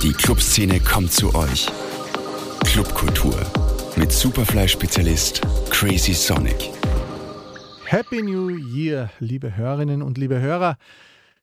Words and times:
Die 0.00 0.12
Clubszene 0.12 0.78
kommt 0.78 1.12
zu 1.12 1.34
euch. 1.34 1.66
Clubkultur 2.64 3.34
mit 3.96 4.12
Superfly-Spezialist 4.12 5.42
Crazy 5.68 6.14
Sonic. 6.14 6.70
Happy 7.84 8.22
New 8.22 8.50
Year, 8.50 9.10
liebe 9.18 9.56
Hörerinnen 9.56 10.00
und 10.02 10.16
liebe 10.16 10.40
Hörer. 10.40 10.76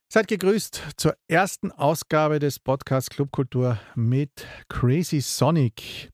Seid 0.08 0.28
gegrüßt 0.28 0.82
zur 0.96 1.14
ersten 1.28 1.72
Ausgabe 1.72 2.38
des 2.38 2.58
Podcasts 2.58 3.10
Clubkultur 3.10 3.78
mit 3.94 4.46
Crazy 4.70 5.20
Sonic. 5.20 6.10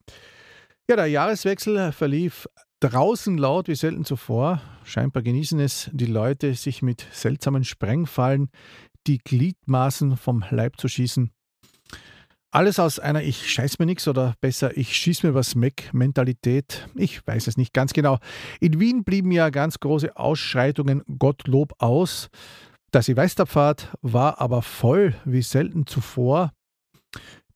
Ja, 0.89 0.97
der 0.97 1.07
Jahreswechsel 1.07 1.93
verlief 1.93 2.49
draußen 2.81 3.39
laut 3.39 3.69
wie 3.69 3.75
selten 3.75 4.05
zuvor. 4.05 4.61
Scheinbar 4.85 5.23
genießen 5.23 5.59
es 5.61 5.91
die 5.93 6.07
Leute, 6.07 6.55
sich 6.55 6.83
mit 6.83 7.07
seltsamen 7.13 7.65
Sprengfallen 7.65 8.51
die 9.07 9.19
Gliedmaßen 9.19 10.17
vom 10.17 10.45
Leib 10.51 10.81
zu 10.81 10.89
schießen. 10.89 11.31
Alles 12.51 12.79
aus 12.79 12.99
einer 12.99 13.23
Ich 13.23 13.53
scheiß 13.53 13.79
mir 13.79 13.87
nix 13.87 14.09
oder 14.09 14.35
besser 14.41 14.77
Ich 14.77 14.97
schieß 14.97 15.25
mir 15.25 15.35
was 15.35 15.61
weg 15.61 15.91
Mentalität. 15.93 16.89
Ich 16.95 17.27
weiß 17.27 17.49
es 17.49 17.57
nicht 17.57 17.75
ganz 17.75 17.93
genau. 17.93 18.19
In 18.61 18.81
Wien 18.81 19.05
blieben 19.05 19.31
ja 19.31 19.51
ganz 19.51 19.79
große 19.79 20.17
Ausschreitungen 20.17 21.03
Gottlob 21.19 21.75
aus. 21.79 22.29
Der 22.95 23.03
Silvesterpfad 23.03 23.95
war 24.01 24.41
aber 24.41 24.63
voll 24.63 25.15
wie 25.25 25.43
selten 25.43 25.87
zuvor. 25.87 26.53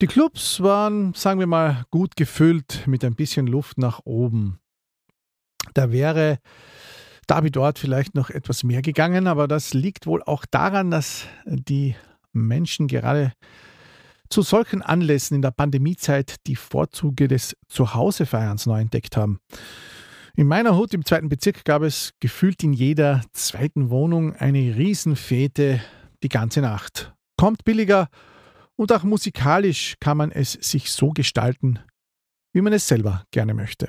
Die 0.01 0.07
Clubs 0.07 0.61
waren, 0.61 1.13
sagen 1.13 1.39
wir 1.39 1.47
mal, 1.47 1.85
gut 1.89 2.15
gefüllt 2.15 2.83
mit 2.85 3.03
ein 3.03 3.15
bisschen 3.15 3.47
Luft 3.47 3.77
nach 3.77 4.01
oben. 4.03 4.59
Da 5.73 5.91
wäre 5.91 6.39
da 7.31 7.45
wie 7.45 7.51
dort 7.51 7.79
vielleicht 7.79 8.13
noch 8.13 8.29
etwas 8.29 8.65
mehr 8.65 8.81
gegangen, 8.81 9.25
aber 9.25 9.47
das 9.47 9.73
liegt 9.73 10.05
wohl 10.05 10.21
auch 10.21 10.45
daran, 10.45 10.91
dass 10.91 11.27
die 11.45 11.95
Menschen 12.33 12.89
gerade 12.89 13.31
zu 14.27 14.41
solchen 14.41 14.81
Anlässen 14.81 15.35
in 15.35 15.41
der 15.41 15.51
Pandemiezeit 15.51 16.35
die 16.45 16.57
Vorzüge 16.57 17.29
des 17.29 17.55
Zuhausefeierns 17.69 18.65
neu 18.65 18.81
entdeckt 18.81 19.15
haben. 19.15 19.39
In 20.35 20.45
meiner 20.45 20.75
Hut 20.75 20.93
im 20.93 21.05
zweiten 21.05 21.29
Bezirk 21.29 21.63
gab 21.63 21.83
es 21.83 22.11
gefühlt 22.19 22.63
in 22.63 22.73
jeder 22.73 23.21
zweiten 23.31 23.89
Wohnung 23.89 24.35
eine 24.35 24.75
Riesenfete 24.75 25.79
die 26.23 26.29
ganze 26.29 26.59
Nacht. 26.59 27.13
Kommt 27.37 27.63
billiger 27.63 28.09
und 28.75 28.91
auch 28.91 29.03
musikalisch 29.03 29.95
kann 30.01 30.17
man 30.17 30.33
es 30.33 30.51
sich 30.51 30.91
so 30.91 31.11
gestalten, 31.11 31.79
wie 32.51 32.59
man 32.59 32.73
es 32.73 32.89
selber 32.89 33.23
gerne 33.31 33.53
möchte. 33.53 33.87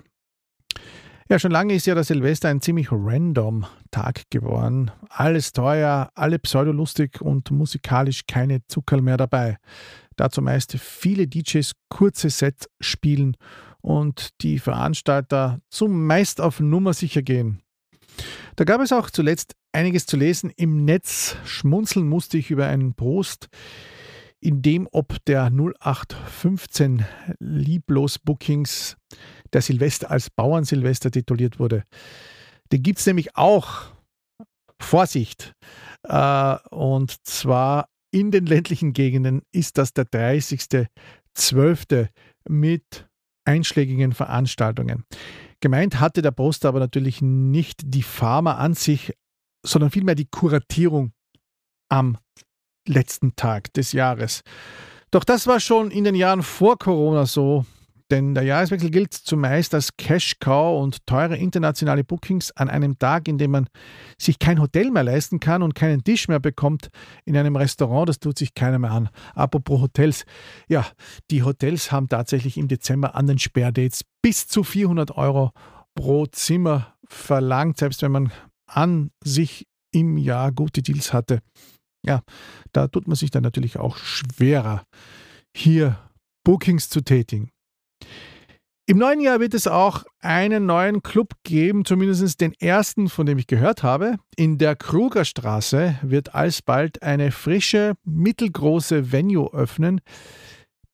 Ja, 1.32 1.38
schon 1.38 1.50
lange 1.50 1.72
ist 1.72 1.86
ja 1.86 1.94
der 1.94 2.04
Silvester 2.04 2.50
ein 2.50 2.60
ziemlich 2.60 2.88
random 2.92 3.64
Tag 3.90 4.24
geworden. 4.28 4.90
Alles 5.08 5.54
teuer, 5.54 6.10
alle 6.14 6.38
pseudolustig 6.38 7.22
und 7.22 7.50
musikalisch 7.50 8.26
keine 8.26 8.66
Zuckerl 8.66 9.00
mehr 9.00 9.16
dabei. 9.16 9.56
Dazu 10.16 10.42
meist 10.42 10.76
viele 10.78 11.26
DJs 11.26 11.72
kurze 11.88 12.28
Sets 12.28 12.68
spielen 12.80 13.38
und 13.80 14.42
die 14.42 14.58
Veranstalter 14.58 15.62
zumeist 15.70 16.38
auf 16.42 16.60
Nummer 16.60 16.92
sicher 16.92 17.22
gehen. 17.22 17.62
Da 18.56 18.64
gab 18.64 18.82
es 18.82 18.92
auch 18.92 19.08
zuletzt 19.08 19.54
einiges 19.72 20.04
zu 20.04 20.18
lesen 20.18 20.52
im 20.54 20.84
Netz. 20.84 21.36
Schmunzeln 21.46 22.06
musste 22.10 22.36
ich 22.36 22.50
über 22.50 22.66
einen 22.66 22.92
Post, 22.92 23.48
in 24.42 24.60
dem 24.60 24.88
ob 24.90 25.24
der 25.24 25.50
0815 25.50 27.06
Lieblos 27.38 28.18
Bookings 28.18 28.96
der 29.52 29.62
Silvester 29.62 30.10
als 30.10 30.30
Bauernsilvester 30.30 31.10
tituliert 31.10 31.58
wurde. 31.58 31.84
Den 32.72 32.82
gibt 32.82 32.98
es 32.98 33.06
nämlich 33.06 33.36
auch. 33.36 33.92
Vorsicht. 34.80 35.54
Äh, 36.02 36.56
und 36.70 37.24
zwar 37.24 37.88
in 38.10 38.32
den 38.32 38.46
ländlichen 38.46 38.92
Gegenden 38.92 39.42
ist 39.52 39.78
das 39.78 39.94
der 39.94 40.06
30.12. 40.06 42.08
mit 42.48 43.08
einschlägigen 43.44 44.12
Veranstaltungen. 44.12 45.04
Gemeint 45.60 46.00
hatte 46.00 46.20
der 46.20 46.32
Poster 46.32 46.68
aber 46.68 46.80
natürlich 46.80 47.22
nicht 47.22 47.80
die 47.84 48.02
Pharma 48.02 48.56
an 48.56 48.74
sich, 48.74 49.12
sondern 49.64 49.92
vielmehr 49.92 50.16
die 50.16 50.26
Kuratierung 50.26 51.12
am 51.88 52.18
letzten 52.86 53.36
Tag 53.36 53.72
des 53.74 53.92
Jahres. 53.92 54.42
Doch 55.10 55.24
das 55.24 55.46
war 55.46 55.60
schon 55.60 55.90
in 55.90 56.04
den 56.04 56.14
Jahren 56.14 56.42
vor 56.42 56.78
Corona 56.78 57.26
so. 57.26 57.66
Denn 58.12 58.34
der 58.34 58.42
Jahreswechsel 58.42 58.90
gilt 58.90 59.14
zumeist 59.14 59.74
als 59.74 59.96
Cash-Cow 59.96 60.82
und 60.82 61.06
teure 61.06 61.34
internationale 61.38 62.04
Bookings 62.04 62.50
an 62.50 62.68
einem 62.68 62.98
Tag, 62.98 63.26
in 63.26 63.38
dem 63.38 63.52
man 63.52 63.68
sich 64.20 64.38
kein 64.38 64.60
Hotel 64.60 64.90
mehr 64.90 65.02
leisten 65.02 65.40
kann 65.40 65.62
und 65.62 65.74
keinen 65.74 66.04
Tisch 66.04 66.28
mehr 66.28 66.38
bekommt 66.38 66.90
in 67.24 67.38
einem 67.38 67.56
Restaurant. 67.56 68.10
Das 68.10 68.20
tut 68.20 68.36
sich 68.36 68.52
keiner 68.52 68.78
mehr 68.78 68.90
an. 68.90 69.08
Apropos 69.34 69.80
Hotels. 69.80 70.26
Ja, 70.68 70.86
die 71.30 71.42
Hotels 71.42 71.90
haben 71.90 72.10
tatsächlich 72.10 72.58
im 72.58 72.68
Dezember 72.68 73.14
an 73.14 73.26
den 73.26 73.38
Sperrdates 73.38 74.04
bis 74.20 74.46
zu 74.46 74.62
400 74.62 75.12
Euro 75.12 75.52
pro 75.94 76.26
Zimmer 76.26 76.94
verlangt, 77.08 77.78
selbst 77.78 78.02
wenn 78.02 78.12
man 78.12 78.32
an 78.66 79.10
sich 79.24 79.66
im 79.90 80.18
Jahr 80.18 80.52
gute 80.52 80.82
Deals 80.82 81.14
hatte. 81.14 81.40
Ja, 82.04 82.22
da 82.72 82.88
tut 82.88 83.06
man 83.06 83.16
sich 83.16 83.30
dann 83.30 83.42
natürlich 83.42 83.78
auch 83.78 83.96
schwerer, 83.96 84.84
hier 85.56 85.98
Bookings 86.44 86.88
zu 86.88 87.02
tätigen. 87.02 87.50
Im 88.86 88.98
neuen 88.98 89.20
Jahr 89.20 89.38
wird 89.38 89.54
es 89.54 89.68
auch 89.68 90.02
einen 90.18 90.66
neuen 90.66 91.02
Club 91.02 91.34
geben, 91.44 91.84
zumindest 91.84 92.40
den 92.40 92.52
ersten, 92.54 93.08
von 93.08 93.26
dem 93.26 93.38
ich 93.38 93.46
gehört 93.46 93.84
habe. 93.84 94.16
In 94.34 94.58
der 94.58 94.74
Krugerstraße 94.74 95.98
wird 96.02 96.34
alsbald 96.34 97.00
eine 97.00 97.30
frische, 97.30 97.94
mittelgroße 98.04 99.12
Venue 99.12 99.54
öffnen, 99.54 100.00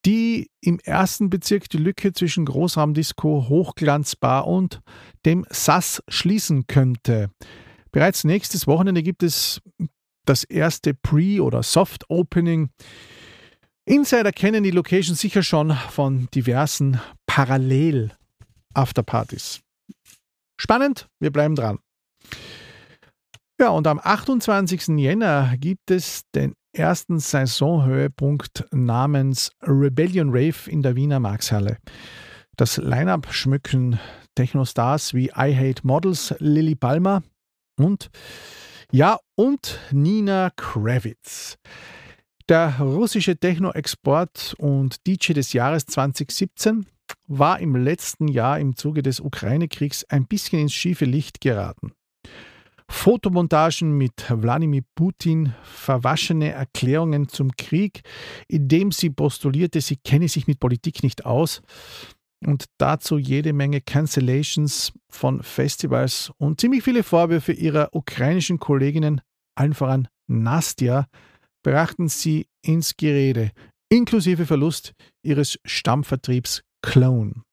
die 0.05 0.51
im 0.61 0.79
ersten 0.79 1.31
Bezirk 1.31 1.67
die 1.69 1.77
Lücke 1.77 2.13
zwischen 2.13 2.45
Großraumdisco, 2.45 3.47
Hochglanzbar 3.49 4.47
und 4.47 4.81
dem 5.25 5.45
SAS 5.49 6.03
schließen 6.07 6.67
könnte. 6.67 7.31
Bereits 7.91 8.23
nächstes 8.23 8.67
Wochenende 8.67 9.01
gibt 9.01 9.23
es 9.23 9.61
das 10.25 10.43
erste 10.43 10.93
Pre- 10.93 11.41
oder 11.41 11.63
Soft-Opening. 11.63 12.69
Insider 13.85 14.31
kennen 14.31 14.63
die 14.63 14.71
Location 14.71 15.15
sicher 15.15 15.43
schon 15.43 15.73
von 15.89 16.27
diversen 16.33 17.01
Parallel-Afterpartys. 17.25 19.61
Spannend, 20.59 21.07
wir 21.19 21.31
bleiben 21.31 21.55
dran. 21.55 21.79
Ja, 23.59 23.69
und 23.69 23.87
am 23.87 23.99
28. 24.01 24.99
Jänner 24.99 25.57
gibt 25.57 25.91
es 25.91 26.23
den 26.33 26.53
ersten 26.71 27.19
Saisonhöhepunkt 27.19 28.65
namens 28.71 29.51
Rebellion 29.63 30.29
Rave 30.29 30.69
in 30.69 30.81
der 30.81 30.95
Wiener 30.95 31.19
Markshalle. 31.19 31.77
Das 32.55 32.77
Line-up 32.77 33.33
schmücken 33.33 33.99
Techno-Stars 34.35 35.13
wie 35.13 35.27
I 35.27 35.55
Hate 35.55 35.85
Models, 35.85 36.33
Lily 36.39 36.75
Palmer 36.75 37.23
und 37.77 38.09
ja, 38.91 39.19
und 39.35 39.79
Nina 39.91 40.51
Kravitz. 40.55 41.57
Der 42.47 42.79
russische 42.79 43.37
Techno-Export 43.37 44.55
und 44.57 45.05
DJ 45.05 45.33
des 45.33 45.53
Jahres 45.53 45.85
2017 45.85 46.87
war 47.27 47.59
im 47.59 47.75
letzten 47.75 48.27
Jahr 48.27 48.59
im 48.59 48.75
Zuge 48.75 49.03
des 49.03 49.19
Ukraine-Kriegs 49.19 50.05
ein 50.05 50.25
bisschen 50.25 50.61
ins 50.61 50.73
schiefe 50.73 51.05
Licht 51.05 51.41
geraten. 51.41 51.91
Fotomontagen 52.89 53.95
mit 53.95 54.25
Wladimir 54.29 54.81
Putin, 54.95 55.53
verwaschene 55.61 56.51
Erklärungen 56.51 57.29
zum 57.29 57.51
Krieg, 57.55 58.01
indem 58.47 58.91
sie 58.91 59.11
postulierte, 59.11 59.79
sie 59.79 59.97
kenne 59.97 60.27
sich 60.27 60.47
mit 60.47 60.59
Politik 60.59 61.03
nicht 61.03 61.23
aus 61.23 61.61
und 62.45 62.65
dazu 62.77 63.17
jede 63.17 63.53
Menge 63.53 63.81
Cancellations 63.81 64.93
von 65.09 65.43
Festivals 65.43 66.31
und 66.37 66.61
ziemlich 66.61 66.83
viele 66.83 67.03
Vorwürfe 67.03 67.51
ihrer 67.51 67.89
ukrainischen 67.93 68.59
Kolleginnen, 68.59 69.21
allen 69.55 69.73
voran 69.73 70.07
Nastja, 70.27 71.07
brachten 71.63 72.07
sie 72.07 72.47
ins 72.61 72.95
Gerede, 72.95 73.51
inklusive 73.89 74.45
Verlust 74.45 74.93
ihres 75.23 75.59
Stammvertriebs 75.65 76.63
Clone. 76.81 77.43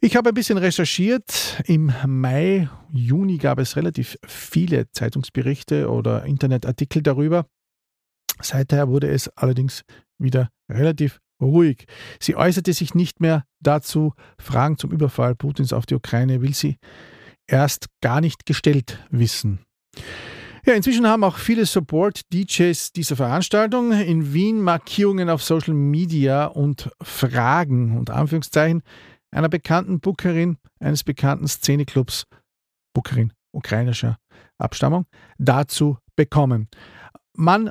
Ich 0.00 0.16
habe 0.16 0.28
ein 0.28 0.34
bisschen 0.34 0.58
recherchiert. 0.58 1.62
Im 1.64 1.90
Mai, 2.06 2.68
Juni 2.92 3.38
gab 3.38 3.58
es 3.58 3.74
relativ 3.74 4.18
viele 4.26 4.90
Zeitungsberichte 4.90 5.90
oder 5.90 6.24
Internetartikel 6.26 7.02
darüber. 7.02 7.46
Seither 8.40 8.88
wurde 8.88 9.08
es 9.08 9.28
allerdings 9.28 9.82
wieder 10.18 10.50
relativ 10.70 11.20
ruhig. 11.40 11.86
Sie 12.20 12.36
äußerte 12.36 12.72
sich 12.72 12.94
nicht 12.94 13.20
mehr 13.20 13.44
dazu. 13.60 14.14
Fragen 14.38 14.78
zum 14.78 14.90
Überfall 14.90 15.34
Putins 15.34 15.72
auf 15.72 15.86
die 15.86 15.94
Ukraine 15.94 16.42
will 16.42 16.54
sie 16.54 16.76
erst 17.46 17.86
gar 18.00 18.20
nicht 18.20 18.46
gestellt 18.46 18.98
wissen. 19.10 19.60
Ja, 20.66 20.72
inzwischen 20.72 21.06
haben 21.06 21.24
auch 21.24 21.36
viele 21.36 21.66
Support-DJs 21.66 22.92
dieser 22.92 23.16
Veranstaltung 23.16 23.92
in 23.92 24.32
Wien 24.32 24.62
Markierungen 24.62 25.28
auf 25.28 25.42
Social 25.42 25.74
Media 25.74 26.46
und 26.46 26.90
Fragen 27.02 27.98
und 27.98 28.08
Anführungszeichen 28.08 28.82
einer 29.30 29.50
bekannten 29.50 30.00
Bookerin 30.00 30.56
eines 30.80 31.04
bekannten 31.04 31.48
Szeneclubs, 31.48 32.24
Bookerin 32.94 33.32
ukrainischer 33.52 34.18
Abstammung, 34.58 35.06
dazu 35.38 35.98
bekommen. 36.16 36.68
Man 37.36 37.70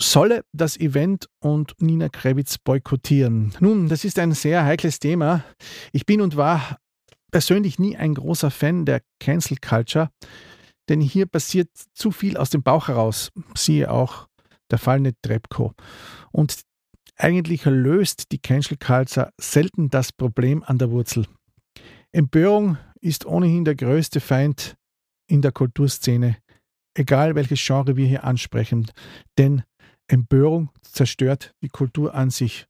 solle 0.00 0.44
das 0.52 0.76
Event 0.76 1.28
und 1.40 1.74
Nina 1.80 2.08
Krebitz 2.08 2.58
boykottieren? 2.58 3.54
Nun, 3.60 3.88
das 3.88 4.04
ist 4.04 4.18
ein 4.18 4.32
sehr 4.32 4.64
heikles 4.64 4.98
Thema. 4.98 5.44
Ich 5.92 6.06
bin 6.06 6.20
und 6.20 6.36
war 6.36 6.78
persönlich 7.30 7.78
nie 7.78 7.96
ein 7.96 8.14
großer 8.14 8.50
Fan 8.50 8.84
der 8.84 9.02
Cancel 9.20 9.56
Culture, 9.58 10.10
denn 10.88 11.00
hier 11.00 11.26
passiert 11.26 11.68
zu 11.92 12.10
viel 12.10 12.36
aus 12.36 12.50
dem 12.50 12.62
Bauch 12.62 12.88
heraus. 12.88 13.30
Siehe 13.56 13.90
auch 13.90 14.28
der 14.70 14.78
fallende 14.78 15.12
Trepko. 15.22 15.74
Und 16.32 16.60
eigentlich 17.16 17.64
löst 17.64 18.32
die 18.32 18.38
Cancel 18.38 18.76
Culture 18.76 19.30
selten 19.40 19.88
das 19.90 20.12
Problem 20.12 20.62
an 20.62 20.78
der 20.78 20.90
Wurzel. 20.90 21.26
Empörung 22.12 22.78
ist 23.00 23.26
ohnehin 23.26 23.64
der 23.64 23.74
größte 23.74 24.20
Feind 24.20 24.76
in 25.26 25.42
der 25.42 25.52
Kulturszene, 25.52 26.36
egal 26.94 27.34
welches 27.34 27.64
Genre 27.64 27.96
wir 27.96 28.06
hier 28.06 28.24
ansprechen, 28.24 28.90
denn 29.38 29.62
Empörung 30.08 30.70
zerstört 30.82 31.54
die 31.62 31.68
Kultur 31.68 32.14
an 32.14 32.30
sich. 32.30 32.66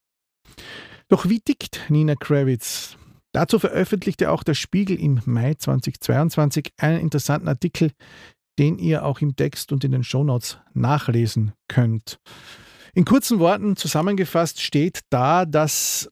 Doch 1.08 1.28
wie 1.28 1.40
tickt 1.40 1.82
Nina 1.88 2.14
Kravitz? 2.14 2.96
Dazu 3.32 3.58
veröffentlichte 3.58 4.30
auch 4.30 4.42
der 4.42 4.54
Spiegel 4.54 4.98
im 4.98 5.20
Mai 5.26 5.54
2022 5.54 6.72
einen 6.78 7.00
interessanten 7.00 7.48
Artikel, 7.48 7.92
den 8.58 8.78
ihr 8.78 9.04
auch 9.04 9.20
im 9.20 9.36
Text 9.36 9.72
und 9.72 9.84
in 9.84 9.92
den 9.92 10.04
Shownotes 10.04 10.58
nachlesen 10.72 11.52
könnt. 11.68 12.18
In 12.94 13.04
kurzen 13.04 13.38
Worten 13.38 13.76
zusammengefasst 13.76 14.62
steht 14.62 15.00
da, 15.10 15.44
dass 15.44 16.10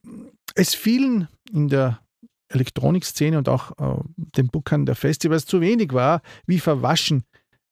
es 0.55 0.75
vielen 0.75 1.29
in 1.51 1.69
der 1.69 2.01
Elektronikszene 2.49 3.39
und 3.39 3.49
auch 3.49 3.73
äh, 3.79 4.03
den 4.17 4.49
Bookern 4.49 4.85
der 4.85 4.95
Festivals 4.95 5.47
zu 5.47 5.61
wenig 5.61 5.93
war, 5.93 6.21
wie 6.47 6.61
verwaschen 6.61 7.25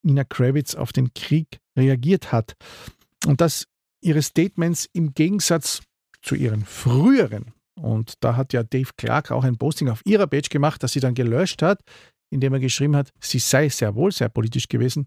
Nina 0.02 0.24
Kravitz 0.24 0.74
auf 0.74 0.92
den 0.92 1.12
Krieg 1.12 1.60
reagiert 1.76 2.32
hat. 2.32 2.56
Und 3.26 3.40
dass 3.40 3.66
ihre 4.02 4.22
Statements 4.22 4.88
im 4.92 5.14
Gegensatz 5.14 5.82
zu 6.22 6.34
ihren 6.34 6.64
früheren, 6.64 7.52
und 7.80 8.14
da 8.20 8.36
hat 8.36 8.52
ja 8.52 8.62
Dave 8.62 8.90
Clark 8.96 9.30
auch 9.30 9.44
ein 9.44 9.58
Posting 9.58 9.88
auf 9.88 10.02
ihrer 10.04 10.26
Page 10.26 10.48
gemacht, 10.48 10.82
das 10.82 10.92
sie 10.92 11.00
dann 11.00 11.14
gelöscht 11.14 11.62
hat, 11.62 11.80
indem 12.30 12.54
er 12.54 12.60
geschrieben 12.60 12.96
hat, 12.96 13.10
sie 13.20 13.38
sei 13.38 13.68
sehr 13.68 13.94
wohl 13.94 14.12
sehr 14.12 14.28
politisch 14.28 14.68
gewesen, 14.68 15.06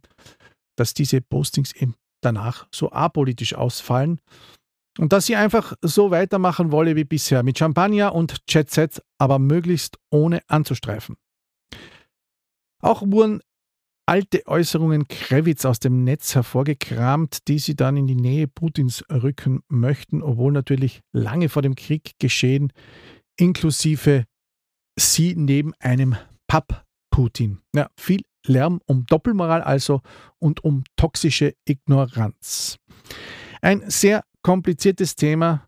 dass 0.78 0.94
diese 0.94 1.22
Postings 1.22 1.74
eben 1.74 1.96
danach 2.22 2.68
so 2.74 2.92
apolitisch 2.92 3.56
ausfallen 3.56 4.20
und 5.00 5.12
dass 5.12 5.26
sie 5.26 5.36
einfach 5.36 5.74
so 5.82 6.12
weitermachen 6.12 6.72
wolle 6.72 6.96
wie 6.96 7.04
bisher 7.04 7.44
mit 7.44 7.58
Champagner 7.58 8.14
und 8.14 8.38
Jet 8.50 8.72
Set, 8.72 9.02
aber 9.18 9.40
möglichst 9.40 9.98
ohne 10.12 10.42
anzustreifen. 10.48 11.18
Auch 12.82 13.02
wurden 13.06 13.42
alte 14.06 14.46
Äußerungen 14.46 15.07
Krewitz 15.07 15.66
aus 15.66 15.80
dem 15.80 16.04
Netz 16.04 16.36
hervorgekramt, 16.36 17.48
die 17.48 17.60
sie 17.60 17.75
dann 17.75 17.98
in 17.98 18.07
die 18.07 18.16
Nähe 18.16 18.48
Putins 18.48 19.04
rücken 19.12 19.62
möchten, 19.68 20.22
obwohl 20.22 20.52
natürlich 20.52 21.02
lange 21.12 21.50
vor 21.50 21.62
dem 21.62 21.75
Krieg 21.75 22.13
geschehen, 22.19 22.72
inklusive 23.38 24.25
sie 24.98 25.36
neben 25.36 25.74
einem 25.80 26.16
Papp 26.48 26.86
Putin. 27.10 27.60
Ja, 27.75 27.90
viel 27.98 28.22
Lärm 28.46 28.80
um 28.86 29.06
Doppelmoral 29.06 29.62
also 29.62 30.02
und 30.38 30.63
um 30.63 30.84
toxische 30.96 31.56
Ignoranz. 31.68 32.78
Ein 33.62 33.90
sehr 33.90 34.24
kompliziertes 34.44 35.16
Thema, 35.16 35.68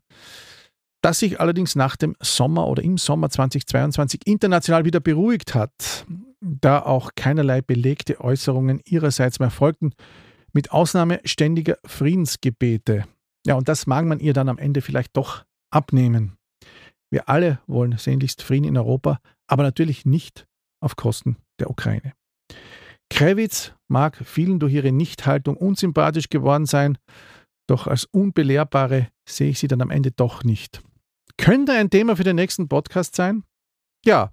das 1.02 1.18
sich 1.18 1.40
allerdings 1.40 1.74
nach 1.74 1.96
dem 1.96 2.14
Sommer 2.20 2.68
oder 2.68 2.82
im 2.82 2.98
Sommer 2.98 3.30
2022 3.30 4.26
international 4.26 4.84
wieder 4.84 5.00
beruhigt 5.00 5.54
hat, 5.54 6.06
da 6.40 6.80
auch 6.80 7.10
keinerlei 7.16 7.62
belegte 7.62 8.20
Äußerungen 8.20 8.80
ihrerseits 8.84 9.40
mehr 9.40 9.50
folgten, 9.50 9.92
mit 10.52 10.72
Ausnahme 10.72 11.20
ständiger 11.24 11.78
Friedensgebete. 11.84 13.04
Ja, 13.46 13.54
und 13.54 13.68
das 13.68 13.86
mag 13.86 14.06
man 14.06 14.20
ihr 14.20 14.32
dann 14.32 14.48
am 14.48 14.58
Ende 14.58 14.80
vielleicht 14.80 15.16
doch 15.16 15.44
abnehmen. 15.70 16.36
Wir 17.10 17.28
alle 17.28 17.60
wollen 17.66 17.96
sehnlichst 17.96 18.42
Frieden 18.42 18.66
in 18.66 18.76
Europa, 18.76 19.20
aber 19.46 19.62
natürlich 19.62 20.04
nicht 20.04 20.46
auf 20.80 20.96
Kosten 20.96 21.36
der 21.58 21.70
Ukraine. 21.70 22.12
Krewitz 23.10 23.72
mag 23.88 24.16
vielen 24.24 24.58
durch 24.58 24.74
ihre 24.74 24.92
Nichthaltung 24.92 25.56
unsympathisch 25.56 26.28
geworden 26.28 26.66
sein, 26.66 26.98
doch 27.66 27.86
als 27.86 28.04
Unbelehrbare 28.04 29.08
sehe 29.28 29.50
ich 29.50 29.58
sie 29.58 29.68
dann 29.68 29.80
am 29.80 29.90
Ende 29.90 30.10
doch 30.10 30.44
nicht. 30.44 30.82
Könnte 31.36 31.72
ein 31.72 31.90
Thema 31.90 32.16
für 32.16 32.24
den 32.24 32.36
nächsten 32.36 32.68
Podcast 32.68 33.14
sein? 33.14 33.44
Ja, 34.04 34.32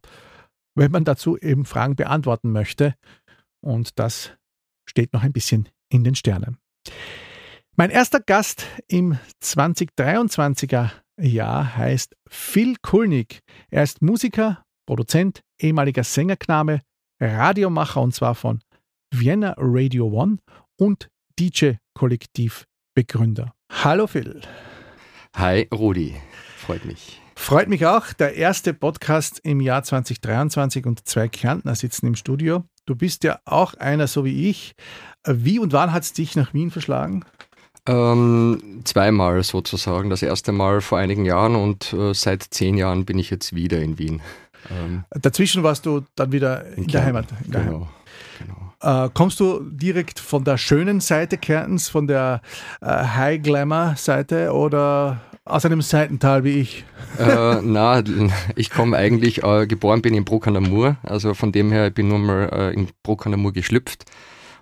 wenn 0.75 0.91
man 0.91 1.05
dazu 1.05 1.37
eben 1.37 1.65
Fragen 1.65 1.95
beantworten 1.95 2.51
möchte. 2.51 2.95
Und 3.61 3.97
das 3.97 4.33
steht 4.87 5.13
noch 5.13 5.23
ein 5.23 5.33
bisschen 5.33 5.69
in 5.89 6.03
den 6.03 6.15
Sternen. 6.15 6.57
Mein 7.75 7.89
erster 7.89 8.19
Gast 8.19 8.67
im 8.87 9.17
2023er 9.43 10.91
Jahr 11.19 11.75
heißt 11.75 12.15
Phil 12.27 12.75
Kulnig. 12.81 13.39
Er 13.69 13.83
ist 13.83 14.01
Musiker, 14.01 14.63
Produzent, 14.85 15.41
ehemaliger 15.59 16.03
Sängerknabe, 16.03 16.81
Radiomacher 17.19 18.01
und 18.01 18.13
zwar 18.13 18.35
von 18.35 18.61
Vienna 19.11 19.55
Radio 19.57 20.07
One 20.07 20.37
und 20.77 21.09
DJ-Kollektiv 21.39 22.65
Begründer. 22.93 23.53
Hallo 23.71 24.07
Phil. 24.07 24.41
Hi 25.35 25.67
Rudi, 25.73 26.15
freut 26.57 26.85
mich. 26.85 27.24
Freut 27.35 27.69
mich 27.69 27.85
auch. 27.85 28.13
Der 28.13 28.35
erste 28.35 28.73
Podcast 28.73 29.39
im 29.43 29.61
Jahr 29.61 29.83
2023 29.83 30.85
und 30.85 31.07
zwei 31.07 31.27
Kärntner 31.27 31.75
sitzen 31.75 32.07
im 32.07 32.15
Studio. 32.15 32.63
Du 32.85 32.95
bist 32.95 33.23
ja 33.23 33.39
auch 33.45 33.73
einer 33.75 34.07
so 34.07 34.25
wie 34.25 34.49
ich. 34.49 34.75
Wie 35.27 35.59
und 35.59 35.73
wann 35.73 35.91
hat 35.91 36.03
es 36.03 36.13
dich 36.13 36.35
nach 36.35 36.53
Wien 36.53 36.71
verschlagen? 36.71 37.23
Ähm, 37.87 38.81
zweimal 38.83 39.43
sozusagen. 39.43 40.09
Das 40.09 40.23
erste 40.23 40.51
Mal 40.51 40.81
vor 40.81 40.97
einigen 40.97 41.25
Jahren 41.25 41.55
und 41.55 41.93
äh, 41.93 42.13
seit 42.13 42.43
zehn 42.43 42.77
Jahren 42.77 43.05
bin 43.05 43.19
ich 43.19 43.29
jetzt 43.29 43.53
wieder 43.53 43.79
in 43.79 43.99
Wien. 43.99 44.21
Ähm, 44.71 45.03
Dazwischen 45.11 45.61
warst 45.61 45.85
du 45.85 46.01
dann 46.15 46.31
wieder 46.31 46.65
in, 46.69 46.85
in 46.85 46.87
der 46.87 47.05
Heimat. 47.05 47.27
In 47.45 47.51
der 47.51 47.61
genau. 47.61 47.73
Heimat. 47.73 47.89
genau. 48.39 49.05
Äh, 49.05 49.09
kommst 49.13 49.39
du 49.39 49.61
direkt 49.61 50.19
von 50.19 50.43
der 50.43 50.57
schönen 50.57 50.99
Seite 50.99 51.37
Kärntens, 51.37 51.89
von 51.89 52.07
der 52.07 52.41
äh, 52.81 52.87
High 52.87 53.41
Glamour 53.41 53.93
Seite 53.97 54.51
oder 54.51 55.21
aus 55.45 55.63
einem 55.65 55.81
Seitental 55.81 56.43
wie 56.43 56.59
ich? 56.59 56.85
Äh, 57.19 57.61
na, 57.61 58.03
ich 58.55 58.71
komme 58.71 58.97
eigentlich, 58.97 59.43
äh, 59.43 59.67
geboren 59.67 60.01
bin 60.01 60.13
in 60.15 60.25
Bruck 60.25 60.47
an 60.47 60.53
der 60.53 60.61
Mur, 60.61 60.97
also 61.03 61.33
von 61.33 61.51
dem 61.51 61.71
her 61.71 61.89
bin 61.91 62.07
ich 62.07 62.11
nur 62.11 62.19
mal 62.19 62.49
äh, 62.51 62.73
in 62.73 62.87
Bruck 63.03 63.25
an 63.25 63.31
der 63.31 63.39
Mur 63.39 63.53
geschlüpft 63.53 64.05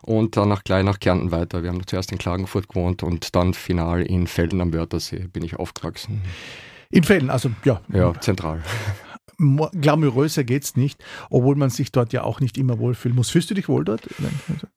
und 0.01 0.35
dann 0.35 0.51
auch 0.51 0.63
gleich 0.63 0.83
nach 0.83 0.99
Kärnten 0.99 1.31
weiter. 1.31 1.63
Wir 1.63 1.69
haben 1.69 1.87
zuerst 1.87 2.11
in 2.11 2.17
Klagenfurt 2.17 2.67
gewohnt 2.67 3.01
und 3.01 3.33
dann 3.35 3.53
final 3.53 4.03
in 4.03 4.27
Felden 4.27 4.61
am 4.61 4.73
Wörthersee 4.73 5.27
bin 5.31 5.43
ich 5.43 5.55
aufgewachsen. 5.55 6.21
In 6.89 7.03
Felden, 7.03 7.29
also 7.29 7.49
ja. 7.63 7.81
Ja, 7.91 8.13
zentral 8.19 8.61
glamouröser 9.37 10.43
geht 10.43 10.63
es 10.63 10.75
nicht, 10.75 11.03
obwohl 11.29 11.55
man 11.55 11.69
sich 11.69 11.91
dort 11.91 12.13
ja 12.13 12.23
auch 12.23 12.39
nicht 12.39 12.57
immer 12.57 12.79
wohlfühlen 12.79 13.15
muss. 13.15 13.29
Fühlst 13.29 13.49
du 13.49 13.53
dich 13.53 13.67
wohl 13.67 13.85
dort? 13.85 14.01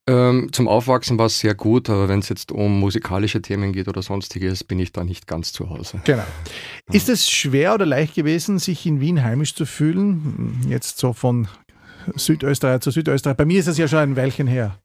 Ähm, 0.06 0.48
zum 0.52 0.68
Aufwachsen 0.68 1.18
war 1.18 1.26
es 1.26 1.38
sehr 1.38 1.54
gut, 1.54 1.90
aber 1.90 2.08
wenn 2.08 2.20
es 2.20 2.28
jetzt 2.28 2.52
um 2.52 2.80
musikalische 2.80 3.42
Themen 3.42 3.72
geht 3.72 3.88
oder 3.88 4.02
sonstiges, 4.02 4.64
bin 4.64 4.78
ich 4.78 4.92
da 4.92 5.04
nicht 5.04 5.26
ganz 5.26 5.52
zu 5.52 5.70
Hause. 5.70 6.00
Genau. 6.04 6.24
Ist 6.92 7.08
es 7.08 7.30
schwer 7.30 7.74
oder 7.74 7.86
leicht 7.86 8.14
gewesen, 8.14 8.58
sich 8.58 8.86
in 8.86 9.00
Wien 9.00 9.22
heimisch 9.22 9.54
zu 9.54 9.66
fühlen? 9.66 10.66
Jetzt 10.68 10.98
so 10.98 11.12
von 11.12 11.48
Südösterreich 12.14 12.80
zu 12.80 12.90
Südösterreich. 12.90 13.36
Bei 13.36 13.44
mir 13.44 13.58
ist 13.58 13.66
es 13.66 13.78
ja 13.78 13.88
schon 13.88 13.98
ein 13.98 14.16
Weilchen 14.16 14.46
her. 14.46 14.78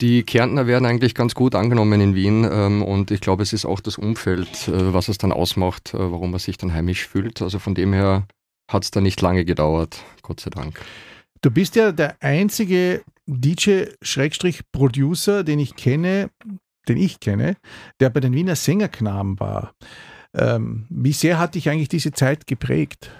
Die 0.00 0.24
Kärntner 0.24 0.66
werden 0.66 0.84
eigentlich 0.84 1.14
ganz 1.14 1.34
gut 1.34 1.54
angenommen 1.54 2.00
in 2.00 2.14
Wien 2.16 2.44
ähm, 2.50 2.82
und 2.82 3.12
ich 3.12 3.20
glaube, 3.20 3.44
es 3.44 3.52
ist 3.52 3.64
auch 3.64 3.78
das 3.78 3.98
Umfeld, 3.98 4.66
äh, 4.66 4.92
was 4.92 5.08
es 5.08 5.18
dann 5.18 5.30
ausmacht, 5.30 5.94
äh, 5.94 5.98
warum 5.98 6.32
man 6.32 6.40
sich 6.40 6.58
dann 6.58 6.74
heimisch 6.74 7.06
fühlt. 7.06 7.40
Also 7.40 7.60
von 7.60 7.74
dem 7.76 7.92
her 7.92 8.26
hat 8.72 8.84
es 8.84 8.90
da 8.90 9.00
nicht 9.00 9.20
lange 9.20 9.44
gedauert, 9.44 10.02
Gott 10.22 10.40
sei 10.40 10.50
Dank. 10.50 10.80
Du 11.42 11.50
bist 11.50 11.76
ja 11.76 11.92
der 11.92 12.16
einzige 12.20 13.02
DJ-Producer, 13.26 15.44
den 15.44 15.58
ich 15.58 15.76
kenne, 15.76 16.30
den 16.88 16.96
ich 16.96 17.20
kenne, 17.20 17.56
der 18.00 18.10
bei 18.10 18.20
den 18.20 18.34
Wiener 18.34 18.56
Sängerknaben 18.56 19.38
war. 19.40 19.74
Ähm, 20.34 20.86
wie 20.88 21.12
sehr 21.12 21.38
hat 21.38 21.54
dich 21.54 21.68
eigentlich 21.68 21.88
diese 21.88 22.12
Zeit 22.12 22.46
geprägt? 22.46 23.10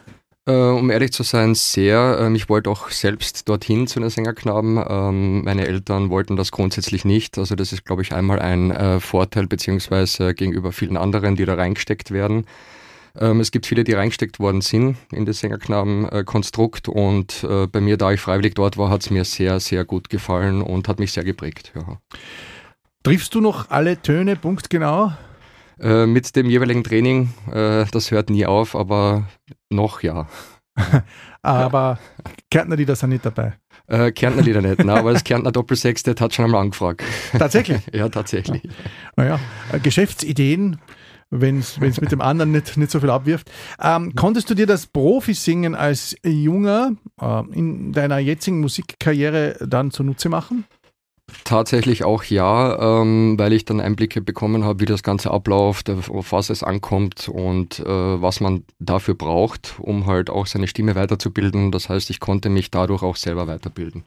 Äh, 0.45 0.53
um 0.53 0.91
ehrlich 0.91 1.13
zu 1.13 1.23
sein, 1.23 1.55
sehr. 1.55 2.19
Ähm, 2.21 2.35
ich 2.35 2.49
wollte 2.49 2.69
auch 2.69 2.91
selbst 2.91 3.49
dorthin 3.49 3.87
zu 3.87 4.01
den 4.01 4.11
Sängerknaben. 4.11 4.83
Ähm, 4.89 5.45
meine 5.45 5.69
Eltern 5.69 6.11
wollten 6.11 6.37
das 6.37 6.51
grundsätzlich 6.51 7.05
nicht. 7.05 7.39
Also 7.39 7.55
das 7.55 7.73
ist, 7.73 7.85
glaube 7.85 8.03
ich, 8.03 8.13
einmal 8.13 8.41
ein 8.41 8.73
äh, 8.73 8.99
Vorteil 8.99 9.47
beziehungsweise 9.47 10.35
gegenüber 10.35 10.73
vielen 10.73 10.97
anderen, 10.97 11.37
die 11.37 11.45
da 11.45 11.55
reingesteckt 11.55 12.11
werden. 12.11 12.47
Ähm, 13.19 13.41
es 13.41 13.51
gibt 13.51 13.67
viele, 13.67 13.85
die 13.85 13.93
reingesteckt 13.93 14.41
worden 14.41 14.61
sind 14.61 14.97
in 15.13 15.27
das 15.27 15.41
Sängerknaben-Konstrukt 15.41 16.89
und 16.89 17.45
äh, 17.45 17.67
bei 17.67 17.81
mir, 17.81 17.97
da 17.97 18.13
ich 18.13 18.21
freiwillig 18.21 18.55
dort 18.55 18.79
war, 18.79 18.91
hat 18.91 19.03
es 19.03 19.11
mir 19.11 19.25
sehr, 19.25 19.61
sehr 19.61 19.85
gut 19.85 20.09
gefallen 20.09 20.63
und 20.63 20.89
hat 20.89 20.99
mich 20.99 21.13
sehr 21.13 21.25
geprägt. 21.25 21.73
Ja. 21.75 21.99
Triffst 23.03 23.35
du 23.35 23.41
noch 23.41 23.71
alle 23.71 24.01
Töne 24.01 24.37
punktgenau? 24.37 25.13
Äh, 25.81 26.07
mit 26.07 26.35
dem 26.37 26.49
jeweiligen 26.49 26.85
Training, 26.85 27.35
äh, 27.51 27.85
das 27.91 28.11
hört 28.11 28.31
nie 28.31 28.47
auf, 28.47 28.77
aber 28.77 29.27
noch 29.71 30.03
ja. 30.03 30.29
aber 31.43 31.99
Kärntner, 32.51 32.77
die 32.77 32.87
da 32.87 32.95
sind 32.95 33.11
nicht 33.11 33.27
dabei. 33.27 33.55
Äh, 33.89 34.13
Kärntner 34.13 34.43
Lieder 34.43 34.63
nicht, 34.63 34.85
ne? 34.85 34.93
aber 34.93 35.13
das 35.13 35.25
Kärntner 35.25 35.53
Doppelsextett 35.53 36.21
hat 36.21 36.33
schon 36.33 36.45
einmal 36.45 36.63
angefragt. 36.63 37.03
Tatsächlich? 37.37 37.81
ja, 37.93 38.09
tatsächlich. 38.09 38.63
Naja, 39.17 39.41
äh, 39.73 39.81
Geschäftsideen, 39.81 40.79
wenn 41.33 41.59
es 41.59 41.79
mit 41.79 42.13
dem 42.13 42.21
anderen 42.21 42.53
nicht, 42.53 42.77
nicht 42.77 42.91
so 42.91 43.01
viel 43.01 43.11
abwirft. 43.11 43.51
Ähm, 43.81 44.15
konntest 44.15 44.51
du 44.51 44.55
dir 44.55 44.67
das 44.67 44.87
Profisingen 44.87 45.75
als 45.75 46.15
Junger 46.25 46.93
äh, 47.21 47.43
in 47.53 47.93
deiner 47.93 48.19
jetzigen 48.19 48.61
Musikkarriere 48.61 49.57
dann 49.67 49.91
zunutze 49.91 50.29
machen? 50.29 50.65
Tatsächlich 51.45 52.05
auch 52.05 52.25
ja, 52.25 53.01
ähm, 53.01 53.39
weil 53.39 53.55
ich 53.55 53.65
dann 53.65 53.81
Einblicke 53.81 54.21
bekommen 54.21 54.65
habe, 54.65 54.81
wie 54.81 54.85
das 54.85 55.03
Ganze 55.03 55.31
abläuft, 55.31 55.89
auf 55.89 56.33
was 56.33 56.51
es 56.51 56.63
ankommt 56.63 57.29
und 57.29 57.81
äh, 57.81 57.87
was 57.87 58.41
man 58.41 58.65
dafür 58.79 59.15
braucht, 59.15 59.77
um 59.79 60.07
halt 60.07 60.29
auch 60.29 60.47
seine 60.47 60.69
Stimme 60.69 60.95
weiterzubilden. 60.95 61.73
Das 61.73 61.89
heißt, 61.89 62.11
ich 62.11 62.21
konnte 62.21 62.51
mich 62.51 62.71
dadurch 62.71 63.03
auch 63.03 63.17
selber 63.17 63.47
weiterbilden. 63.47 64.05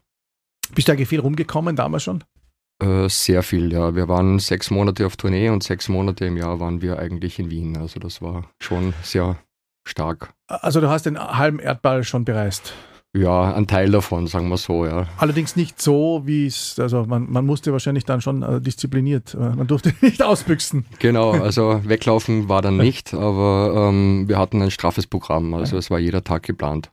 Bist 0.74 0.86
du 0.86 0.92
eigentlich 0.92 1.08
viel 1.08 1.20
rumgekommen 1.20 1.74
damals 1.74 2.04
schon? 2.04 2.22
Äh, 2.82 3.08
sehr 3.08 3.42
viel, 3.42 3.72
ja. 3.72 3.94
Wir 3.94 4.08
waren 4.08 4.38
sechs 4.38 4.70
Monate 4.70 5.06
auf 5.06 5.16
Tournee 5.16 5.48
und 5.48 5.62
sechs 5.62 5.88
Monate 5.88 6.26
im 6.26 6.36
Jahr 6.36 6.60
waren 6.60 6.82
wir 6.82 6.98
eigentlich 6.98 7.38
in 7.38 7.50
Wien. 7.50 7.76
Also 7.76 8.00
das 8.00 8.20
war 8.20 8.44
schon 8.60 8.92
sehr 9.02 9.36
stark. 9.86 10.34
Also 10.48 10.80
du 10.80 10.88
hast 10.88 11.06
den 11.06 11.18
halben 11.18 11.58
Erdball 11.58 12.04
schon 12.04 12.24
bereist? 12.24 12.74
Ja, 13.16 13.54
ein 13.54 13.66
Teil 13.66 13.90
davon, 13.90 14.26
sagen 14.26 14.48
wir 14.48 14.58
so, 14.58 14.84
ja. 14.84 15.06
Allerdings 15.16 15.56
nicht 15.56 15.80
so, 15.80 16.22
wie 16.26 16.46
es, 16.46 16.78
also 16.78 17.06
man, 17.06 17.30
man 17.30 17.46
musste 17.46 17.72
wahrscheinlich 17.72 18.04
dann 18.04 18.20
schon 18.20 18.42
äh, 18.42 18.60
diszipliniert, 18.60 19.32
äh, 19.32 19.38
man 19.38 19.66
durfte 19.66 19.94
nicht 20.02 20.22
ausbüchsen. 20.22 20.84
Genau, 20.98 21.30
also 21.42 21.80
weglaufen 21.84 22.50
war 22.50 22.60
dann 22.60 22.76
nicht, 22.76 23.14
aber 23.14 23.88
ähm, 23.88 24.28
wir 24.28 24.38
hatten 24.38 24.60
ein 24.60 24.70
straffes 24.70 25.06
Programm, 25.06 25.54
also 25.54 25.78
es 25.78 25.90
war 25.90 25.98
jeder 25.98 26.24
Tag 26.24 26.42
geplant. 26.42 26.90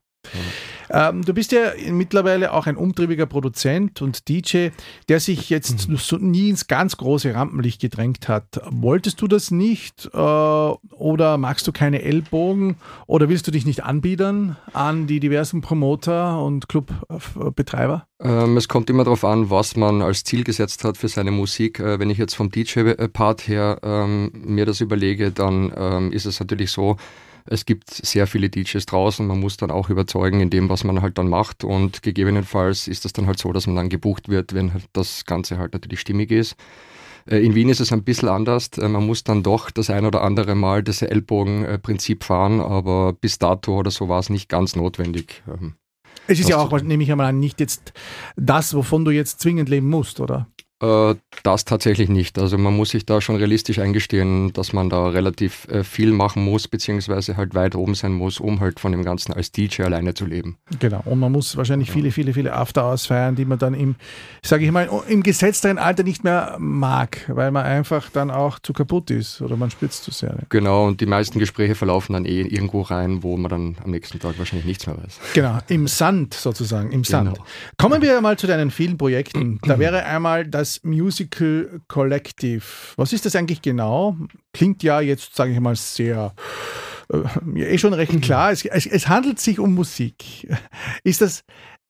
Ähm, 0.90 1.24
du 1.24 1.34
bist 1.34 1.52
ja 1.52 1.72
mittlerweile 1.90 2.54
auch 2.54 2.68
ein 2.68 2.78
umtriebiger 2.78 3.26
Produzent 3.26 4.02
und 4.02 4.28
DJ, 4.30 4.70
der 5.10 5.20
sich 5.20 5.50
jetzt 5.50 5.90
mhm. 5.90 5.98
so 5.98 6.18
nie 6.18 6.50
ins 6.50 6.68
ganz 6.68 6.98
große 6.98 7.34
Rampenlicht 7.34 7.82
gedrängt 7.82 8.28
hat. 8.28 8.62
Wolltest 8.70 9.22
du 9.22 9.28
das 9.28 9.52
nicht 9.52 10.10
äh, 10.14 10.18
oder 10.18 11.38
magst 11.38 11.68
du 11.68 11.72
keine 11.72 12.02
Ellbogen 12.02 12.76
oder 13.08 13.30
willst 13.30 13.48
du 13.48 13.52
dich 13.52 13.66
nicht 13.66 13.84
anbiedern 13.84 14.58
an 14.74 15.08
die 15.08 15.20
diversen 15.20 15.62
Promoter 15.62 16.42
und 16.42 16.68
Clubbetreiber? 16.70 18.06
Ähm, 18.20 18.58
es 18.58 18.68
kommt 18.68 18.90
immer 18.90 19.04
darauf 19.04 19.26
an, 19.26 19.50
was 19.50 19.76
man 19.76 20.02
als 20.02 20.24
Ziel 20.24 20.44
gesetzt 20.44 20.84
hat 20.84 20.98
für 20.98 21.08
seine 21.08 21.32
Musik. 21.32 21.80
Äh, 21.80 22.00
wenn 22.00 22.10
ich 22.10 22.18
jetzt 22.18 22.36
vom 22.36 22.50
DJ-Part 22.50 23.48
her 23.48 23.80
ähm, 23.84 24.32
mir 24.34 24.66
das 24.66 24.80
überlege, 24.80 25.32
dann 25.32 25.74
ähm, 25.76 26.12
ist 26.12 26.26
es 26.26 26.40
natürlich 26.40 26.72
so, 26.72 26.98
es 27.46 27.66
gibt 27.66 27.90
sehr 27.92 28.28
viele 28.28 28.50
DJs 28.50 28.86
draußen, 28.86 29.26
man 29.26 29.40
muss 29.40 29.58
dann 29.58 29.72
auch 29.72 29.90
überzeugen 29.90 30.40
in 30.40 30.50
dem, 30.50 30.70
was 30.70 30.84
man 30.84 31.02
halt 31.02 31.18
dann 31.18 31.28
macht 31.28 31.64
und 31.64 32.02
gegebenenfalls 32.04 32.88
ist 32.88 33.06
das 33.06 33.14
dann 33.14 33.28
halt 33.28 33.40
so, 33.40 33.52
dass 33.52 33.68
man 33.68 33.76
dann 33.76 33.90
gebucht 33.90 34.30
wird, 34.30 34.54
wenn 34.54 34.74
halt 34.74 34.86
das 34.94 35.26
Ganze 35.26 35.58
halt 35.58 35.74
natürlich 35.74 36.00
stimmig 36.00 36.32
ist. 36.32 36.56
Äh, 37.26 37.38
in 37.38 37.56
Wien 37.56 37.70
ist 37.70 37.80
es 37.80 37.92
ein 37.92 38.04
bisschen 38.04 38.30
anders. 38.30 38.70
Äh, 38.78 38.88
man 38.88 39.06
muss 39.06 39.24
dann 39.24 39.44
doch 39.44 39.72
das 39.72 39.90
ein 39.90 40.06
oder 40.06 40.22
andere 40.22 40.56
Mal 40.56 40.84
das 40.84 41.02
Ellbogenprinzip 41.02 42.24
fahren, 42.24 42.60
aber 42.60 43.14
bis 43.14 43.40
dato 43.40 43.78
oder 43.78 43.92
so 43.92 44.10
war 44.10 44.20
es 44.20 44.30
nicht 44.30 44.50
ganz 44.50 44.76
notwendig. 44.76 45.44
Ähm, 45.48 45.76
es 46.28 46.40
ist 46.40 46.50
ja 46.50 46.58
auch, 46.58 46.82
nehme 46.82 47.04
ich 47.04 47.12
einmal 47.12 47.28
an, 47.28 47.40
nicht 47.40 47.60
jetzt 47.60 47.92
das, 48.38 48.74
wovon 48.74 49.04
du 49.04 49.12
jetzt 49.12 49.42
zwingend 49.42 49.68
leben 49.68 49.90
musst, 49.90 50.20
oder? 50.20 50.48
Äh, 50.84 51.16
das 51.44 51.64
tatsächlich 51.66 52.10
nicht. 52.10 52.38
Also 52.38 52.58
man 52.58 52.76
muss 52.76 52.90
sich 52.90 53.06
da 53.06 53.22
schon 53.22 53.38
realistisch 53.38 53.80
eingestehen, 53.80 54.52
dass 54.54 54.74
man 54.74 54.90
da 54.90 55.08
relativ 55.08 55.68
äh, 55.70 55.84
viel 55.84 56.12
machen 56.12 56.44
muss, 56.44 56.68
beziehungsweise 56.68 57.38
halt 57.38 57.56
weit 57.56 57.76
oben 57.76 57.96
sein 57.96 58.12
muss, 58.12 58.40
um 58.40 58.60
halt 58.60 58.80
von 58.82 58.92
dem 58.92 59.04
Ganzen 59.04 59.34
als 59.34 59.52
DJ 59.52 59.84
alleine 59.84 60.14
zu 60.14 60.26
leben. 60.26 60.58
Genau. 60.80 61.02
Und 61.06 61.20
man 61.20 61.32
muss 61.32 61.56
wahrscheinlich 61.56 61.90
viele, 61.90 62.12
viele, 62.12 62.34
viele 62.34 62.54
After-Hours 62.54 63.06
feiern, 63.06 63.36
die 63.36 63.46
man 63.46 63.60
dann 63.60 63.74
im, 63.74 63.96
sage 64.44 64.66
ich 64.66 64.72
mal, 64.72 64.90
im 65.08 65.24
gesetzteren 65.24 65.78
Alter 65.78 66.04
nicht 66.04 66.24
mehr 66.24 66.58
mag, 66.60 67.26
weil 67.28 67.52
man 67.52 67.66
einfach 67.66 68.10
dann 68.10 68.30
auch 68.30 68.60
zu 68.60 68.74
kaputt 68.74 69.10
ist 69.10 69.42
oder 69.42 69.56
man 69.56 69.72
spitzt 69.72 70.04
zu 70.04 70.12
sehr. 70.12 70.38
Genau. 70.50 70.88
Und 70.88 71.00
die 71.00 71.06
meisten 71.06 71.40
Gespräche 71.40 71.76
verlaufen 71.76 72.14
dann 72.14 72.26
eh 72.26 72.42
irgendwo 72.42 72.82
rein, 72.82 73.24
wo 73.24 73.38
man 73.38 73.50
dann 73.50 73.78
am 73.84 73.92
nächsten 73.92 74.20
Tag 74.20 74.38
wahrscheinlich 74.38 74.66
nichts 74.66 74.86
mehr 74.86 74.98
weiß. 74.98 75.20
Genau. 75.34 75.60
Im 75.70 75.88
Sand 75.88 76.34
sozusagen, 76.34 76.92
im 76.92 77.06
Sand. 77.06 77.36
Genau. 77.36 77.46
Kommen 77.78 78.02
wir 78.02 78.20
mal 78.20 78.38
zu 78.38 78.48
deinen 78.48 78.70
vielen 78.70 78.98
Projekten. 78.98 79.60
Da 79.64 79.80
wäre 79.80 80.04
einmal 80.04 80.46
das 80.46 80.73
Musical 80.84 81.82
Collective. 81.88 82.64
Was 82.96 83.14
ist 83.14 83.26
das 83.26 83.36
eigentlich 83.36 83.62
genau? 83.62 84.18
Klingt 84.54 84.84
ja 84.84 85.02
jetzt, 85.02 85.36
sage 85.36 85.52
ich 85.54 85.60
mal, 85.60 85.76
sehr 85.76 86.34
äh, 87.12 87.74
eh 87.74 87.78
schon 87.78 87.94
recht 87.94 88.22
klar. 88.22 88.52
Es, 88.52 88.66
es, 88.66 88.86
es 88.86 89.08
handelt 89.08 89.40
sich 89.40 89.60
um 89.60 89.74
Musik. 89.74 90.48
Ist 91.04 91.22
das 91.22 91.44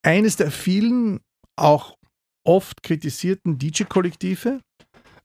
eines 0.03 0.35
der 0.35 0.51
vielen 0.51 1.19
auch 1.55 1.95
oft 2.43 2.83
kritisierten 2.83 3.57
DJ-Kollektive? 3.57 4.59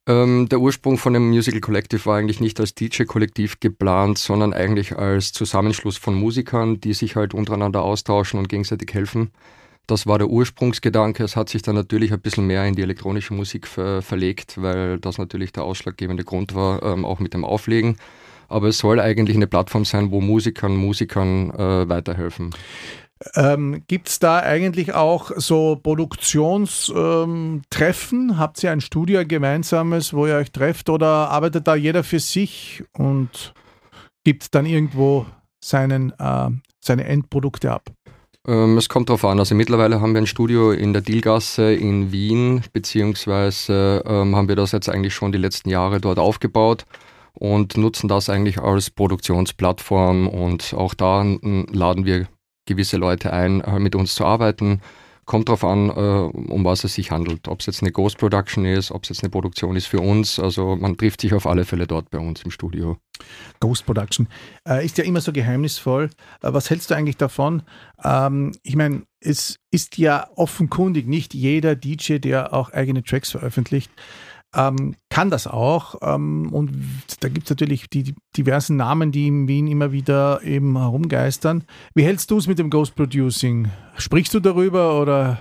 Ähm, 0.09 0.49
der 0.49 0.61
Ursprung 0.61 0.97
von 0.97 1.13
dem 1.13 1.29
Musical 1.29 1.61
Collective 1.61 2.07
war 2.07 2.17
eigentlich 2.17 2.41
nicht 2.41 2.59
als 2.61 2.75
DJ-Kollektiv 2.75 3.61
geplant, 3.61 4.17
sondern 4.17 4.55
eigentlich 4.55 4.97
als 4.97 5.33
Zusammenschluss 5.33 5.99
von 5.99 6.15
Musikern, 6.15 6.81
die 6.81 6.95
sich 6.95 7.15
halt 7.15 7.35
untereinander 7.35 7.83
austauschen 7.83 8.39
und 8.39 8.49
gegenseitig 8.49 8.95
helfen. 8.95 9.31
Das 9.89 10.07
war 10.07 10.19
der 10.19 10.29
Ursprungsgedanke. 10.29 11.25
Es 11.25 11.35
hat 11.35 11.49
sich 11.49 11.63
dann 11.63 11.75
natürlich 11.75 12.13
ein 12.13 12.21
bisschen 12.21 12.47
mehr 12.47 12.67
in 12.67 12.75
die 12.75 12.83
elektronische 12.83 13.33
Musik 13.33 13.67
ver 13.67 14.03
verlegt, 14.03 14.61
weil 14.61 15.01
das 15.01 15.17
natürlich 15.17 15.51
der 15.51 15.65
ausschlaggebende 15.65 16.25
Grund 16.25 16.55
war, 16.55 16.83
ähm, 16.83 17.07
auch 17.07 17.21
mit 17.21 17.33
dem 17.33 17.43
Auflegen. 17.43 17.97
Aber 18.49 18.69
es 18.69 18.79
soll 18.79 19.01
eigentlich 19.01 19.37
eine 19.37 19.47
Plattform 19.47 19.87
sein, 19.87 20.11
wo 20.11 20.21
Musikern 20.21 20.77
Musikern 20.77 21.51
äh, 21.53 21.89
weiterhelfen. 21.89 22.55
Ähm, 23.35 23.83
Gibt 23.89 24.11
es 24.11 24.19
da 24.19 24.41
eigentlich 24.41 24.93
auch 24.93 25.31
so 25.37 25.77
Produktionstreffen? 25.77 28.31
Ähm, 28.31 28.39
Habt 28.39 28.63
ihr 28.63 28.71
ein 28.71 28.83
Studio 28.83 29.25
gemeinsames, 29.27 30.13
wo 30.13 30.27
ihr 30.27 30.37
euch 30.37 30.53
trefft 30.53 30.91
oder 30.91 31.31
arbeitet 31.31 31.67
da 31.67 31.75
jeder 31.75 32.05
für 32.05 32.21
sich 32.21 32.85
und 32.93 33.55
gibt 34.23 34.55
dann 34.55 34.67
irgendwo 34.67 35.25
seinen, 35.65 36.13
äh, 36.19 36.51
seine 36.79 37.05
Endprodukte 37.05 37.73
ab? 37.73 37.91
Ähm, 38.49 38.79
es 38.79 38.89
kommt 38.89 39.11
darauf 39.11 39.27
an. 39.27 39.39
Also 39.39 39.55
mittlerweile 39.55 40.01
haben 40.01 40.15
wir 40.15 40.23
ein 40.23 40.27
Studio 40.27 40.73
in 40.73 40.95
der 40.95 41.03
Dielgasse 41.03 41.75
in 41.75 42.13
Wien, 42.13 42.63
beziehungsweise 42.73 44.03
ähm, 44.07 44.35
haben 44.35 44.49
wir 44.49 44.57
das 44.57 44.73
jetzt 44.73 44.89
eigentlich 44.89 45.15
schon 45.15 45.33
die 45.33 45.39
letzten 45.39 45.69
Jahre 45.69 46.01
dort 46.01 46.19
aufgebaut 46.19 46.87
und 47.35 47.77
nutzen 47.77 48.09
das 48.09 48.31
eigentlich 48.31 48.59
als 48.59 48.89
Produktionsplattform 48.89 50.27
und 50.27 50.73
auch 50.75 50.95
da 50.95 51.23
laden 51.23 52.07
wir 52.07 52.27
gewisse 52.65 52.97
Leute 52.97 53.35
ein, 53.35 53.61
äh, 53.61 53.79
mit 53.79 53.95
uns 53.95 54.15
zu 54.15 54.25
arbeiten 54.25 54.81
kommt 55.29 55.49
darauf 55.49 55.63
an, 55.63 55.91
äh, 55.91 55.93
um 55.93 56.65
was 56.65 56.83
es 56.83 56.95
sich 56.95 57.13
handelt. 57.13 57.47
Ob 57.47 57.61
es 57.61 57.67
jetzt 57.67 57.83
eine 57.83 57.93
Ghost 57.93 58.19
Production 58.19 58.65
ist, 58.65 58.91
ob 58.91 59.05
es 59.05 59.11
jetzt 59.11 59.23
eine 59.23 59.31
Produktion 59.31 59.77
ist 59.77 59.87
für 59.87 60.01
uns. 60.01 60.41
Also 60.41 60.75
man 60.75 60.97
trifft 60.97 61.21
sich 61.21 61.35
auf 61.35 61.47
alle 61.47 61.65
Fälle 61.65 61.87
dort 61.87 62.11
bei 62.11 62.19
uns 62.19 62.43
im 62.43 62.51
Studio. 62.51 62.97
Ghost 63.61 63.87
Production 63.87 64.27
äh, 64.67 64.85
ist 64.85 64.99
ja 64.99 65.05
immer 65.05 65.21
so 65.21 65.33
geheimnisvoll. 65.33 66.11
Äh, 66.43 66.53
was 66.53 66.71
hältst 66.71 66.91
du 66.91 66.95
eigentlich 66.95 67.19
davon? 67.19 67.63
Ähm, 68.03 68.53
ich 68.63 68.75
meine, 68.75 69.03
es 69.21 69.59
ist 69.71 69.99
ja 69.99 70.29
offenkundig 70.35 71.07
nicht 71.07 71.35
jeder 71.35 71.77
DJ, 71.77 72.19
der 72.19 72.55
auch 72.55 72.71
eigene 72.71 73.03
Tracks 73.03 73.31
veröffentlicht, 73.31 73.91
ähm, 74.55 74.95
kann 75.11 75.31
das 75.31 75.47
auch. 75.47 75.97
Ähm, 76.03 76.53
und 76.53 76.73
da 77.21 77.29
gibt 77.29 77.47
es 77.47 77.51
natürlich 77.51 77.89
die, 77.91 78.15
diversen 78.37 78.77
Namen, 78.77 79.13
die 79.13 79.27
in 79.27 79.49
Wien 79.49 79.67
immer 79.67 79.93
wieder 79.93 80.43
eben 80.43 80.79
herumgeistern. 80.79 81.65
Wie 81.95 82.05
hältst 82.05 82.31
du 82.31 82.39
es 82.39 82.47
mit 82.47 82.59
dem 82.59 82.71
Ghost 82.71 82.95
Producing? 82.95 83.69
Sprichst 83.97 84.35
du 84.35 84.41
darüber 84.41 85.01
oder 85.01 85.39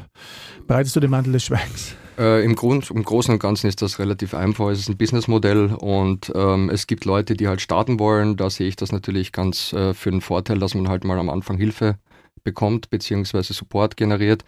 bereitest 0.67 0.95
du 0.95 0.99
den 0.99 1.11
Mantel 1.11 1.33
des 1.33 1.45
Schweigens? 1.45 1.95
Äh, 2.17 2.43
im, 2.43 2.55
Grund, 2.55 2.89
Im 2.89 3.03
Großen 3.03 3.31
und 3.31 3.39
Ganzen 3.39 3.67
ist 3.67 3.81
das 3.81 3.99
relativ 3.99 4.33
einfach. 4.33 4.69
Es 4.69 4.79
ist 4.79 4.89
ein 4.89 4.97
Businessmodell 4.97 5.75
und 5.75 6.31
ähm, 6.33 6.69
es 6.71 6.87
gibt 6.87 7.05
Leute, 7.05 7.35
die 7.35 7.47
halt 7.47 7.61
starten 7.61 7.99
wollen. 7.99 8.37
Da 8.37 8.49
sehe 8.49 8.67
ich 8.67 8.75
das 8.75 8.91
natürlich 8.91 9.31
ganz 9.31 9.71
äh, 9.73 9.93
für 9.93 10.09
den 10.09 10.21
Vorteil, 10.21 10.57
dass 10.57 10.73
man 10.73 10.89
halt 10.89 11.03
mal 11.03 11.19
am 11.19 11.29
Anfang 11.29 11.57
Hilfe 11.57 11.99
bekommt 12.43 12.89
bzw. 12.89 13.41
Support 13.41 13.97
generiert. 13.97 14.43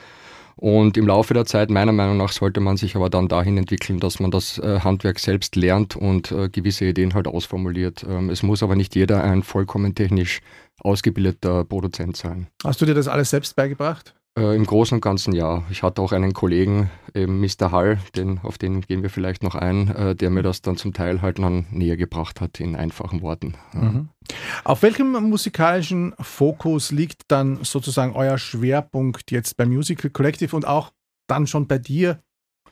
Und 0.59 0.97
im 0.97 1.07
Laufe 1.07 1.33
der 1.33 1.45
Zeit, 1.45 1.69
meiner 1.69 1.93
Meinung 1.93 2.17
nach, 2.17 2.33
sollte 2.33 2.59
man 2.59 2.75
sich 2.75 2.97
aber 2.97 3.09
dann 3.09 3.29
dahin 3.29 3.57
entwickeln, 3.57 4.01
dass 4.01 4.19
man 4.19 4.29
das 4.29 4.57
äh, 4.57 4.81
Handwerk 4.81 5.17
selbst 5.19 5.55
lernt 5.55 5.95
und 5.95 6.33
äh, 6.33 6.49
gewisse 6.49 6.83
Ideen 6.83 7.13
halt 7.13 7.29
ausformuliert. 7.29 8.05
Ähm, 8.07 8.29
es 8.29 8.43
muss 8.43 8.61
aber 8.61 8.75
nicht 8.75 8.93
jeder 8.93 9.23
ein 9.23 9.41
vollkommen 9.41 9.95
technisch 9.95 10.41
ausgebildeter 10.81 11.63
Produzent 11.63 12.17
sein. 12.17 12.47
Hast 12.61 12.81
du 12.81 12.85
dir 12.85 12.93
das 12.93 13.07
alles 13.07 13.29
selbst 13.29 13.55
beigebracht? 13.55 14.13
Äh, 14.39 14.55
Im 14.55 14.65
Großen 14.65 14.95
und 14.95 15.01
Ganzen 15.01 15.33
ja. 15.33 15.63
Ich 15.69 15.83
hatte 15.83 16.01
auch 16.01 16.13
einen 16.13 16.33
Kollegen, 16.33 16.89
eben 17.13 17.41
Mr. 17.41 17.71
Hall, 17.71 17.99
den, 18.15 18.39
auf 18.43 18.57
den 18.57 18.81
gehen 18.81 19.03
wir 19.03 19.09
vielleicht 19.09 19.43
noch 19.43 19.55
ein, 19.55 19.89
äh, 19.89 20.15
der 20.15 20.29
mir 20.29 20.43
das 20.43 20.61
dann 20.61 20.77
zum 20.77 20.93
Teil 20.93 21.21
halt 21.21 21.39
dann 21.39 21.65
näher 21.71 21.97
gebracht 21.97 22.39
hat 22.39 22.59
in 22.59 22.75
einfachen 22.75 23.21
Worten. 23.21 23.55
Mhm. 23.73 24.09
Auf 24.63 24.81
welchem 24.81 25.11
musikalischen 25.29 26.13
Fokus 26.19 26.91
liegt 26.91 27.23
dann 27.27 27.63
sozusagen 27.63 28.13
euer 28.13 28.37
Schwerpunkt 28.37 29.31
jetzt 29.31 29.57
beim 29.57 29.69
Musical 29.69 30.09
Collective 30.09 30.55
und 30.55 30.65
auch 30.65 30.91
dann 31.27 31.45
schon 31.45 31.67
bei 31.67 31.77
dir, 31.77 32.19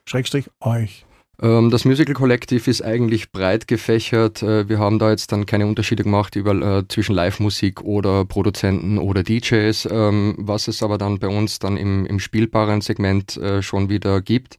Schrägstrich 0.05 0.49
euch? 0.61 1.06
Ähm, 1.41 1.69
das 1.69 1.85
Musical 1.85 2.15
Collective 2.15 2.69
ist 2.69 2.81
eigentlich 2.81 3.31
breit 3.31 3.67
gefächert. 3.67 4.41
Äh, 4.41 4.67
wir 4.69 4.79
haben 4.79 4.97
da 4.97 5.11
jetzt 5.11 5.31
dann 5.31 5.45
keine 5.45 5.67
Unterschiede 5.67 6.03
gemacht 6.03 6.35
über, 6.35 6.53
äh, 6.79 6.87
zwischen 6.87 7.13
Live-Musik 7.13 7.81
oder 7.81 8.25
Produzenten 8.25 8.97
oder 8.97 9.23
DJs. 9.23 9.87
Ähm, 9.91 10.35
was 10.39 10.67
es 10.67 10.81
aber 10.81 10.97
dann 10.97 11.19
bei 11.19 11.27
uns 11.27 11.59
dann 11.59 11.77
im, 11.77 12.05
im 12.05 12.19
spielbaren 12.19 12.81
Segment 12.81 13.37
äh, 13.37 13.61
schon 13.61 13.89
wieder 13.89 14.21
gibt, 14.21 14.57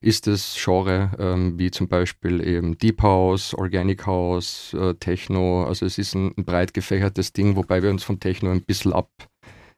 ist 0.00 0.26
das 0.26 0.56
Genre 0.62 1.12
ähm, 1.18 1.58
wie 1.58 1.70
zum 1.70 1.88
Beispiel 1.88 2.46
eben 2.46 2.76
Deep 2.78 3.02
House, 3.02 3.54
Organic 3.54 4.06
House, 4.06 4.74
äh, 4.74 4.94
Techno. 4.94 5.64
Also 5.64 5.86
es 5.86 5.96
ist 5.96 6.14
ein, 6.14 6.32
ein 6.36 6.44
breit 6.44 6.74
gefächertes 6.74 7.32
Ding, 7.32 7.56
wobei 7.56 7.82
wir 7.82 7.90
uns 7.90 8.02
von 8.04 8.20
Techno 8.20 8.50
ein 8.50 8.62
bisschen 8.62 8.92
ab 8.92 9.10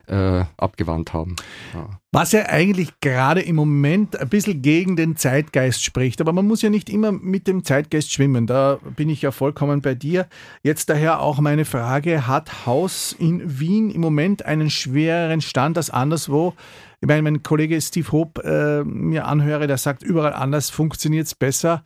äh, 0.08 0.44
abgewandt 0.56 1.12
haben. 1.12 1.36
Ja. 1.74 1.88
Was 2.10 2.32
ja 2.32 2.46
eigentlich 2.46 3.00
gerade 3.00 3.42
im 3.42 3.56
Moment 3.56 4.18
ein 4.18 4.28
bisschen 4.28 4.62
gegen 4.62 4.96
den 4.96 5.16
Zeitgeist 5.16 5.84
spricht. 5.84 6.20
Aber 6.20 6.32
man 6.32 6.46
muss 6.46 6.62
ja 6.62 6.70
nicht 6.70 6.88
immer 6.88 7.12
mit 7.12 7.46
dem 7.46 7.64
Zeitgeist 7.64 8.12
schwimmen. 8.12 8.46
Da 8.46 8.78
bin 8.96 9.10
ich 9.10 9.22
ja 9.22 9.30
vollkommen 9.30 9.82
bei 9.82 9.94
dir. 9.94 10.26
Jetzt 10.62 10.88
daher 10.88 11.20
auch 11.20 11.38
meine 11.40 11.64
Frage, 11.64 12.26
hat 12.26 12.66
Haus 12.66 13.14
in 13.18 13.60
Wien 13.60 13.90
im 13.90 14.00
Moment 14.00 14.44
einen 14.44 14.70
schwereren 14.70 15.40
Stand 15.40 15.76
als 15.76 15.90
anderswo? 15.90 16.54
Ich 17.00 17.06
meine, 17.06 17.22
mein 17.22 17.42
Kollege 17.42 17.80
Steve 17.80 18.10
Hope 18.10 18.42
äh, 18.42 18.84
mir 18.84 19.26
anhöre, 19.26 19.66
der 19.66 19.78
sagt, 19.78 20.02
überall 20.02 20.32
anders 20.32 20.70
funktioniert 20.70 21.26
es 21.26 21.34
besser. 21.34 21.82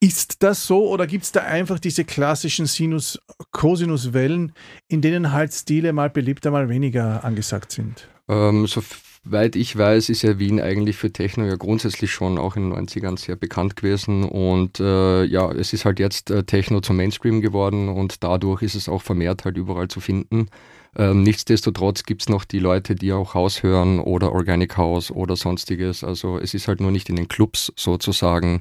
Ist 0.00 0.44
das 0.44 0.64
so 0.64 0.88
oder 0.88 1.08
gibt 1.08 1.24
es 1.24 1.32
da 1.32 1.40
einfach 1.40 1.80
diese 1.80 2.04
klassischen 2.04 2.66
Sinus-Cosinus-Wellen, 2.66 4.52
in 4.86 5.00
denen 5.00 5.32
halt 5.32 5.52
Stile 5.52 5.92
mal 5.92 6.08
beliebter, 6.08 6.52
mal 6.52 6.68
weniger 6.68 7.24
angesagt 7.24 7.72
sind? 7.72 8.08
Ähm, 8.28 8.68
soweit 8.68 9.56
ich 9.56 9.76
weiß, 9.76 10.08
ist 10.10 10.22
ja 10.22 10.38
Wien 10.38 10.60
eigentlich 10.60 10.96
für 10.96 11.12
Techno 11.12 11.46
ja 11.46 11.56
grundsätzlich 11.56 12.12
schon 12.12 12.38
auch 12.38 12.54
in 12.54 12.70
den 12.70 12.86
90ern 12.86 13.18
sehr 13.18 13.34
bekannt 13.34 13.74
gewesen 13.74 14.22
und 14.22 14.78
äh, 14.78 15.24
ja, 15.24 15.50
es 15.50 15.72
ist 15.72 15.84
halt 15.84 15.98
jetzt 15.98 16.30
äh, 16.30 16.44
Techno 16.44 16.80
zum 16.80 16.96
Mainstream 16.96 17.40
geworden 17.40 17.88
und 17.88 18.22
dadurch 18.22 18.62
ist 18.62 18.76
es 18.76 18.88
auch 18.88 19.02
vermehrt 19.02 19.44
halt 19.44 19.56
überall 19.56 19.88
zu 19.88 19.98
finden. 19.98 20.48
Ähm, 20.96 21.24
nichtsdestotrotz 21.24 22.04
gibt 22.04 22.22
es 22.22 22.28
noch 22.28 22.44
die 22.44 22.60
Leute, 22.60 22.94
die 22.94 23.12
auch 23.12 23.34
Haus 23.34 23.64
hören 23.64 23.98
oder 23.98 24.30
Organic 24.30 24.76
House 24.76 25.10
oder 25.10 25.34
sonstiges. 25.34 26.04
Also 26.04 26.38
es 26.38 26.54
ist 26.54 26.68
halt 26.68 26.80
nur 26.80 26.92
nicht 26.92 27.08
in 27.08 27.16
den 27.16 27.28
Clubs 27.28 27.72
sozusagen 27.76 28.60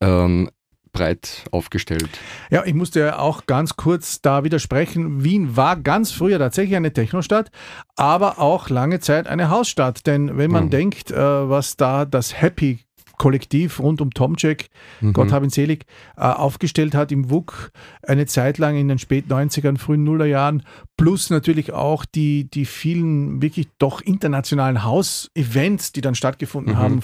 ähm, 0.00 0.50
breit 0.94 1.44
aufgestellt. 1.50 2.08
Ja, 2.50 2.64
ich 2.64 2.72
musste 2.72 3.00
ja 3.00 3.18
auch 3.18 3.44
ganz 3.44 3.76
kurz 3.76 4.22
da 4.22 4.44
widersprechen. 4.44 5.22
Wien 5.22 5.56
war 5.56 5.76
ganz 5.76 6.12
früher 6.12 6.38
tatsächlich 6.38 6.76
eine 6.76 6.94
Technostadt, 6.94 7.50
aber 7.96 8.38
auch 8.38 8.70
lange 8.70 9.00
Zeit 9.00 9.26
eine 9.26 9.50
Hausstadt. 9.50 10.06
Denn 10.06 10.38
wenn 10.38 10.50
man 10.50 10.66
mhm. 10.66 10.70
denkt, 10.70 11.10
äh, 11.10 11.16
was 11.16 11.76
da 11.76 12.06
das 12.06 12.40
Happy 12.40 12.78
Kollektiv 13.16 13.80
rund 13.80 14.00
um 14.00 14.12
Tomczek, 14.12 14.70
mhm. 15.00 15.12
Gott 15.12 15.32
hab 15.32 15.42
ihn 15.44 15.50
selig, 15.50 15.86
äh, 16.16 16.22
aufgestellt 16.22 16.94
hat 16.94 17.12
im 17.12 17.30
WUK 17.30 17.70
eine 18.02 18.26
Zeit 18.26 18.58
lang 18.58 18.76
in 18.76 18.88
den 18.88 18.98
spät 18.98 19.26
90ern, 19.28 19.78
frühen 19.78 20.04
Nullerjahren, 20.04 20.64
plus 20.96 21.30
natürlich 21.30 21.72
auch 21.72 22.04
die, 22.04 22.50
die 22.50 22.64
vielen 22.64 23.40
wirklich 23.40 23.68
doch 23.78 24.00
internationalen 24.00 24.82
Haus-Events, 24.84 25.92
die 25.92 26.00
dann 26.00 26.14
stattgefunden 26.14 26.74
mhm. 26.74 26.78
haben, 26.78 27.00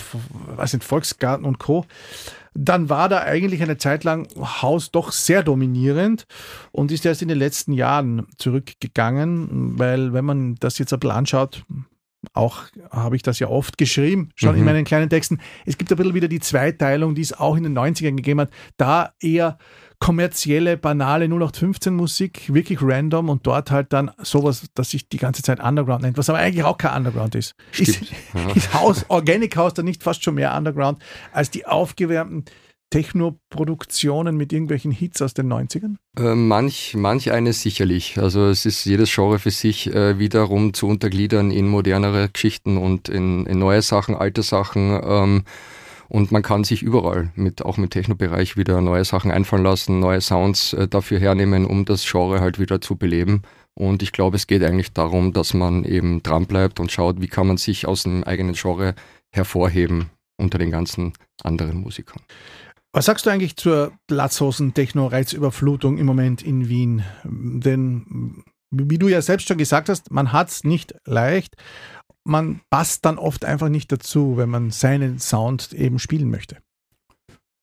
was 0.57 0.73
sind 0.73 0.85
Volksgarten 0.85 1.47
und 1.47 1.59
Co 1.59 1.87
dann 2.55 2.89
war 2.89 3.09
da 3.09 3.21
eigentlich 3.23 3.63
eine 3.63 3.79
Zeit 3.79 4.05
lang 4.05 4.29
Haus 4.37 4.91
doch 4.91 5.13
sehr 5.13 5.43
dominierend 5.43 6.27
und 6.73 6.91
ist 6.91 7.07
erst 7.07 7.23
in 7.23 7.29
den 7.29 7.39
letzten 7.39 7.73
Jahren 7.73 8.27
zurückgegangen, 8.39 9.79
weil 9.79 10.13
wenn 10.13 10.25
man 10.25 10.57
das 10.57 10.79
jetzt 10.79 10.93
ein 10.93 11.01
bisschen 11.01 11.17
anschaut, 11.17 11.65
auch 12.35 12.65
habe 12.91 13.17
ich 13.17 13.23
das 13.23 13.39
ja 13.39 13.49
oft 13.49 13.79
geschrieben, 13.79 14.31
schon 14.35 14.53
mhm. 14.53 14.59
in 14.59 14.65
meinen 14.65 14.85
kleinen 14.85 15.09
Texten, 15.09 15.39
es 15.65 15.79
gibt 15.79 15.91
ein 15.91 15.97
bisschen 15.97 16.15
wieder 16.15 16.29
die 16.29 16.41
Zweiteilung, 16.41 17.15
die 17.15 17.23
es 17.23 17.33
auch 17.33 17.57
in 17.57 17.63
den 17.63 17.79
90ern 17.79 18.17
gegeben 18.17 18.41
hat, 18.41 18.51
da 18.77 19.15
eher 19.21 19.59
kommerzielle, 20.01 20.77
banale 20.77 21.27
0815 21.27 21.95
Musik, 21.95 22.53
wirklich 22.53 22.81
random 22.83 23.29
und 23.29 23.47
dort 23.47 23.71
halt 23.71 23.93
dann 23.93 24.11
sowas, 24.19 24.65
das 24.75 24.91
sich 24.91 25.09
die 25.09 25.19
ganze 25.19 25.43
Zeit 25.43 25.63
Underground 25.63 26.03
nennt, 26.03 26.19
was 26.19 26.29
aber 26.29 26.39
eigentlich 26.39 26.65
auch 26.65 26.79
kein 26.79 26.97
Underground 26.97 27.35
ist. 27.35 27.55
Ist, 27.79 28.01
ja. 28.35 28.51
ist 28.55 28.75
House, 28.75 29.05
Organic 29.09 29.57
House 29.57 29.75
dann 29.75 29.85
nicht 29.85 30.03
fast 30.03 30.25
schon 30.25 30.35
mehr 30.35 30.57
Underground 30.57 31.03
als 31.33 31.51
die 31.51 31.67
aufgewärmten 31.67 32.47
Techno-Produktionen 32.91 34.37
mit 34.37 34.53
irgendwelchen 34.53 34.91
Hits 34.91 35.23
aus 35.23 35.33
den 35.33 35.53
90ern? 35.53 35.97
Äh, 36.19 36.35
manch, 36.35 36.95
manch 36.97 37.31
eines 37.31 37.63
sicherlich. 37.63 38.19
Also 38.19 38.49
es 38.49 38.67
ist 38.67 38.85
jedes 38.85 39.15
Genre 39.15 39.39
für 39.39 39.53
sich 39.53 39.95
äh, 39.95 40.19
wiederum 40.19 40.75
zu 40.75 40.89
untergliedern 40.89 41.53
in 41.53 41.69
modernere 41.69 42.29
Geschichten 42.29 42.77
und 42.77 43.09
in, 43.09 43.47
in 43.47 43.59
neue 43.59 43.83
Sachen, 43.83 44.17
alte 44.17 44.43
Sachen. 44.43 45.01
Ähm, 45.05 45.45
und 46.11 46.33
man 46.33 46.43
kann 46.43 46.65
sich 46.65 46.83
überall, 46.83 47.31
mit, 47.37 47.65
auch 47.65 47.77
mit 47.77 47.93
Technobereich, 47.93 48.57
wieder 48.57 48.81
neue 48.81 49.05
Sachen 49.05 49.31
einfallen 49.31 49.63
lassen, 49.63 50.01
neue 50.01 50.21
Sounds 50.21 50.73
äh, 50.73 50.89
dafür 50.89 51.21
hernehmen, 51.21 51.65
um 51.65 51.85
das 51.85 52.05
Genre 52.05 52.41
halt 52.41 52.59
wieder 52.59 52.81
zu 52.81 52.97
beleben. 52.97 53.43
Und 53.75 54.03
ich 54.03 54.11
glaube, 54.11 54.37
es 54.37 54.49
geht 54.49 54.65
eigentlich 54.65 54.93
darum, 54.93 55.33
dass 55.33 55.55
man 55.55 55.85
eben 55.85 56.21
dranbleibt 56.25 56.81
und 56.81 56.91
schaut, 56.91 57.21
wie 57.21 57.29
kann 57.29 57.47
man 57.47 57.59
sich 57.59 57.87
aus 57.87 58.03
dem 58.03 58.25
eigenen 58.25 58.55
Genre 58.55 58.97
hervorheben 59.31 60.11
unter 60.37 60.59
den 60.59 60.73
ganzen 60.73 61.13
anderen 61.45 61.79
Musikern. 61.79 62.21
Was 62.93 63.05
sagst 63.05 63.25
du 63.25 63.31
eigentlich 63.31 63.55
zur 63.55 63.93
Latzhosen-Techno-Reizüberflutung 64.11 65.97
im 65.97 66.07
Moment 66.07 66.43
in 66.43 66.69
Wien? 66.69 67.05
Denn, 67.23 68.43
wie 68.73 68.99
du 68.99 69.07
ja 69.07 69.23
selbst 69.23 69.47
schon 69.47 69.59
gesagt 69.59 69.89
hast, 69.89 70.11
man 70.11 70.33
hat 70.33 70.49
es 70.49 70.65
nicht 70.65 70.97
leicht 71.05 71.55
man 72.25 72.61
passt 72.71 73.05
dann 73.05 73.19
oft 73.19 73.45
einfach 73.45 73.69
nicht 73.69 73.91
dazu, 73.93 74.37
wenn 74.37 74.51
man 74.51 74.71
seinen 74.71 75.19
Sound 75.19 75.73
eben 75.73 75.99
spielen 75.99 76.31
möchte. 76.31 76.59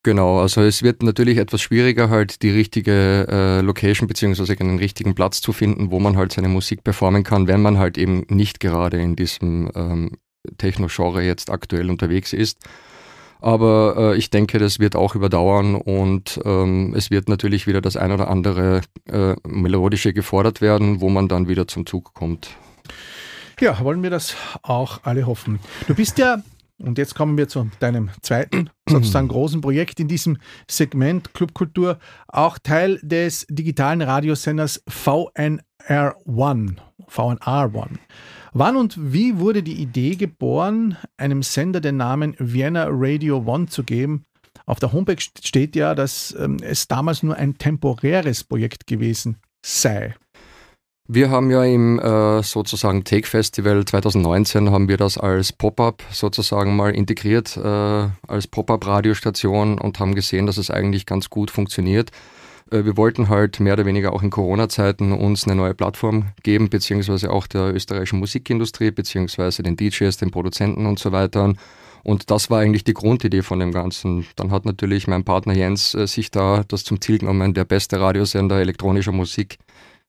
Genau, 0.04 0.40
also 0.40 0.62
es 0.62 0.84
wird 0.84 1.04
natürlich 1.04 1.38
etwas 1.38 1.62
schwieriger, 1.62 2.10
halt 2.10 2.42
die 2.42 2.50
richtige 2.50 3.28
äh, 3.30 3.62
Location 3.62 4.08
beziehungsweise 4.08 4.56
einen 4.58 4.80
richtigen 4.80 5.16
Platz 5.16 5.42
zu 5.42 5.52
finden, 5.52 5.92
wo 5.92 6.00
man 6.00 6.16
halt 6.16 6.32
seine 6.32 6.48
Musik 6.48 6.84
performen 6.84 7.24
kann, 7.24 7.48
wenn 7.48 7.62
man 7.62 7.78
halt 7.78 7.98
eben 7.98 8.26
nicht 8.30 8.62
gerade 8.62 9.02
in 9.02 9.18
diesem 9.18 9.70
ähm, 9.76 10.12
Techno-Genre 10.58 11.24
jetzt 11.24 11.50
aktuell 11.50 11.90
unterwegs 11.90 12.32
ist. 12.32 12.60
Aber 13.42 13.96
äh, 13.98 14.18
ich 14.18 14.30
denke, 14.30 14.60
das 14.60 14.80
wird 14.80 14.96
auch 14.96 15.14
überdauern 15.14 15.76
und 15.76 16.40
ähm, 16.46 16.94
es 16.96 17.12
wird 17.12 17.28
natürlich 17.28 17.68
wieder 17.68 17.82
das 17.82 17.98
ein 17.98 18.12
oder 18.12 18.30
andere 18.30 18.82
äh, 19.06 19.36
Melodische 19.46 20.14
gefordert 20.14 20.62
werden, 20.62 21.02
wo 21.02 21.10
man 21.10 21.28
dann 21.28 21.48
wieder 21.48 21.68
zum 21.68 21.86
Zug 21.86 22.14
kommt. 22.14 22.56
Ja, 23.60 23.80
wollen 23.80 24.04
wir 24.04 24.12
das 24.12 24.36
auch 24.62 25.00
alle 25.04 25.26
hoffen. 25.26 25.60
Du 25.88 25.96
bist 25.96 26.20
ja, 26.20 26.44
und 26.78 27.00
jetzt 27.00 27.16
kommen 27.16 27.38
wir 27.38 27.48
zu 27.48 27.72
deinem 27.80 28.12
zweiten, 28.22 28.70
sozusagen 28.90 29.28
großen 29.28 29.62
Projekt 29.62 30.00
in 30.00 30.08
diesem 30.08 30.38
Segment 30.70 31.34
Clubkultur, 31.34 31.98
auch 32.28 32.60
Teil 32.60 33.00
des 33.02 33.48
digitalen 33.50 34.04
Radiosenders 34.04 34.84
VNR1. 34.88 36.76
VNR1. 37.10 37.90
Wann 38.54 38.76
und 38.76 39.14
wie 39.14 39.40
wurde 39.40 39.64
die 39.64 39.82
Idee 39.82 40.16
geboren, 40.16 40.98
einem 41.18 41.42
Sender 41.42 41.82
den 41.82 41.98
Namen 41.98 42.36
Vienna 42.38 42.88
Radio 42.90 43.44
One 43.46 43.66
zu 43.68 43.84
geben? 43.84 44.26
Auf 44.68 44.80
der 44.80 44.94
Homepage 44.94 45.22
steht 45.44 45.76
ja, 45.76 45.96
dass 45.96 46.36
ähm, 46.38 46.58
es 46.62 46.88
damals 46.88 47.24
nur 47.24 47.36
ein 47.36 47.58
temporäres 47.58 48.44
Projekt 48.44 48.86
gewesen 48.86 49.38
sei. 49.66 50.16
Wir 51.10 51.30
haben 51.30 51.50
ja 51.52 51.64
im 51.64 52.00
äh, 52.00 52.44
sozusagen 52.44 53.06
Take 53.06 53.28
Festival 53.28 53.86
2019 53.86 54.72
haben 54.72 54.90
wir 54.90 54.98
das 54.98 55.18
als 55.18 55.54
Pop-up 55.54 56.04
sozusagen 56.12 56.76
mal 56.76 56.94
integriert 56.94 57.56
äh, 57.56 58.10
als 58.28 58.48
Pop-up 58.48 58.86
Radiostation 58.86 59.80
und 59.80 60.02
haben 60.02 60.16
gesehen, 60.16 60.48
dass 60.48 60.58
es 60.58 60.70
eigentlich 60.70 61.06
ganz 61.06 61.30
gut 61.30 61.50
funktioniert. 61.50 62.12
Äh, 62.72 62.84
wir 62.84 62.98
wollten 62.98 63.30
halt 63.30 63.62
mehr 63.62 63.74
oder 63.74 63.86
weniger 63.86 64.12
auch 64.12 64.22
in 64.22 64.32
Corona-Zeiten 64.32 65.14
uns 65.14 65.46
eine 65.46 65.56
neue 65.56 65.74
Plattform 65.74 66.26
geben, 66.44 66.70
beziehungsweise 66.70 67.32
auch 67.32 67.48
der 67.48 67.74
österreichischen 67.74 68.20
Musikindustrie, 68.20 68.92
beziehungsweise 68.92 69.64
den 69.64 69.78
DJs, 69.78 70.18
den 70.18 70.32
Produzenten 70.32 70.86
und 70.86 71.00
so 71.00 71.14
weiter. 71.14 71.54
Und 72.04 72.30
das 72.32 72.50
war 72.50 72.60
eigentlich 72.60 72.84
die 72.84 72.94
Grundidee 72.94 73.44
von 73.44 73.60
dem 73.60 73.72
Ganzen. 73.72 74.26
Dann 74.36 74.52
hat 74.52 74.66
natürlich 74.66 75.08
mein 75.08 75.24
Partner 75.24 75.54
Jens 75.54 75.94
äh, 75.96 76.06
sich 76.06 76.32
da 76.32 76.66
das 76.68 76.84
zum 76.84 77.00
Ziel 77.00 77.20
genommen, 77.20 77.54
der 77.54 77.64
beste 77.64 77.98
Radiosender 77.98 78.60
elektronischer 78.60 79.14
Musik 79.14 79.58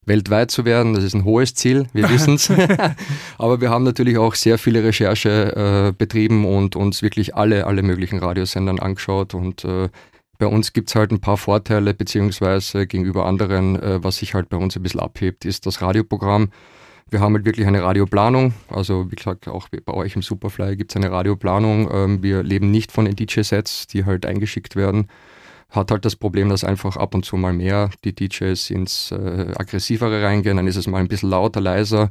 weltweit 0.05 0.51
zu 0.51 0.65
werden. 0.65 0.93
Das 0.93 1.03
ist 1.03 1.13
ein 1.13 1.23
hohes 1.23 1.53
Ziel, 1.53 1.87
wir 1.93 2.09
wissen 2.09 2.35
es. 2.35 2.51
Aber 3.37 3.61
wir 3.61 3.69
haben 3.69 3.83
natürlich 3.83 4.17
auch 4.17 4.35
sehr 4.35 4.57
viele 4.57 4.83
Recherche 4.83 5.89
äh, 5.89 5.91
betrieben 5.97 6.45
und 6.45 6.75
uns 6.75 7.01
wirklich 7.01 7.35
alle, 7.35 7.67
alle 7.67 7.83
möglichen 7.83 8.19
Radiosendern 8.19 8.79
angeschaut. 8.79 9.33
Und 9.33 9.63
äh, 9.65 9.89
bei 10.37 10.47
uns 10.47 10.73
gibt 10.73 10.89
es 10.89 10.95
halt 10.95 11.11
ein 11.11 11.19
paar 11.19 11.37
Vorteile, 11.37 11.93
beziehungsweise 11.93 12.87
gegenüber 12.87 13.25
anderen, 13.25 13.75
äh, 13.81 14.03
was 14.03 14.17
sich 14.17 14.33
halt 14.33 14.49
bei 14.49 14.57
uns 14.57 14.75
ein 14.75 14.83
bisschen 14.83 15.01
abhebt, 15.01 15.45
ist 15.45 15.65
das 15.65 15.81
Radioprogramm. 15.81 16.49
Wir 17.11 17.21
haben 17.21 17.33
halt 17.33 17.45
wirklich 17.45 17.65
eine 17.65 17.81
Radioplanung. 17.81 18.53
Also 18.69 19.11
wie 19.11 19.15
gesagt, 19.15 19.47
auch 19.47 19.67
bei 19.69 19.93
euch 19.93 20.15
im 20.15 20.21
Superfly 20.21 20.77
gibt 20.77 20.91
es 20.91 20.95
eine 20.95 21.11
Radioplanung. 21.11 21.89
Ähm, 21.91 22.23
wir 22.23 22.43
leben 22.43 22.71
nicht 22.71 22.91
von 22.91 23.05
den 23.05 23.15
DJ-Sets, 23.15 23.87
die 23.87 24.05
halt 24.05 24.25
eingeschickt 24.25 24.75
werden 24.75 25.07
hat 25.69 25.91
halt 25.91 26.05
das 26.05 26.15
Problem, 26.15 26.49
dass 26.49 26.63
einfach 26.63 26.97
ab 26.97 27.13
und 27.13 27.25
zu 27.25 27.37
mal 27.37 27.53
mehr 27.53 27.91
die 28.03 28.13
DJs 28.13 28.69
ins 28.71 29.11
äh, 29.11 29.53
Aggressivere 29.55 30.23
reingehen, 30.23 30.57
dann 30.57 30.67
ist 30.67 30.75
es 30.75 30.87
mal 30.87 30.99
ein 30.99 31.07
bisschen 31.07 31.29
lauter, 31.29 31.61
leiser. 31.61 32.09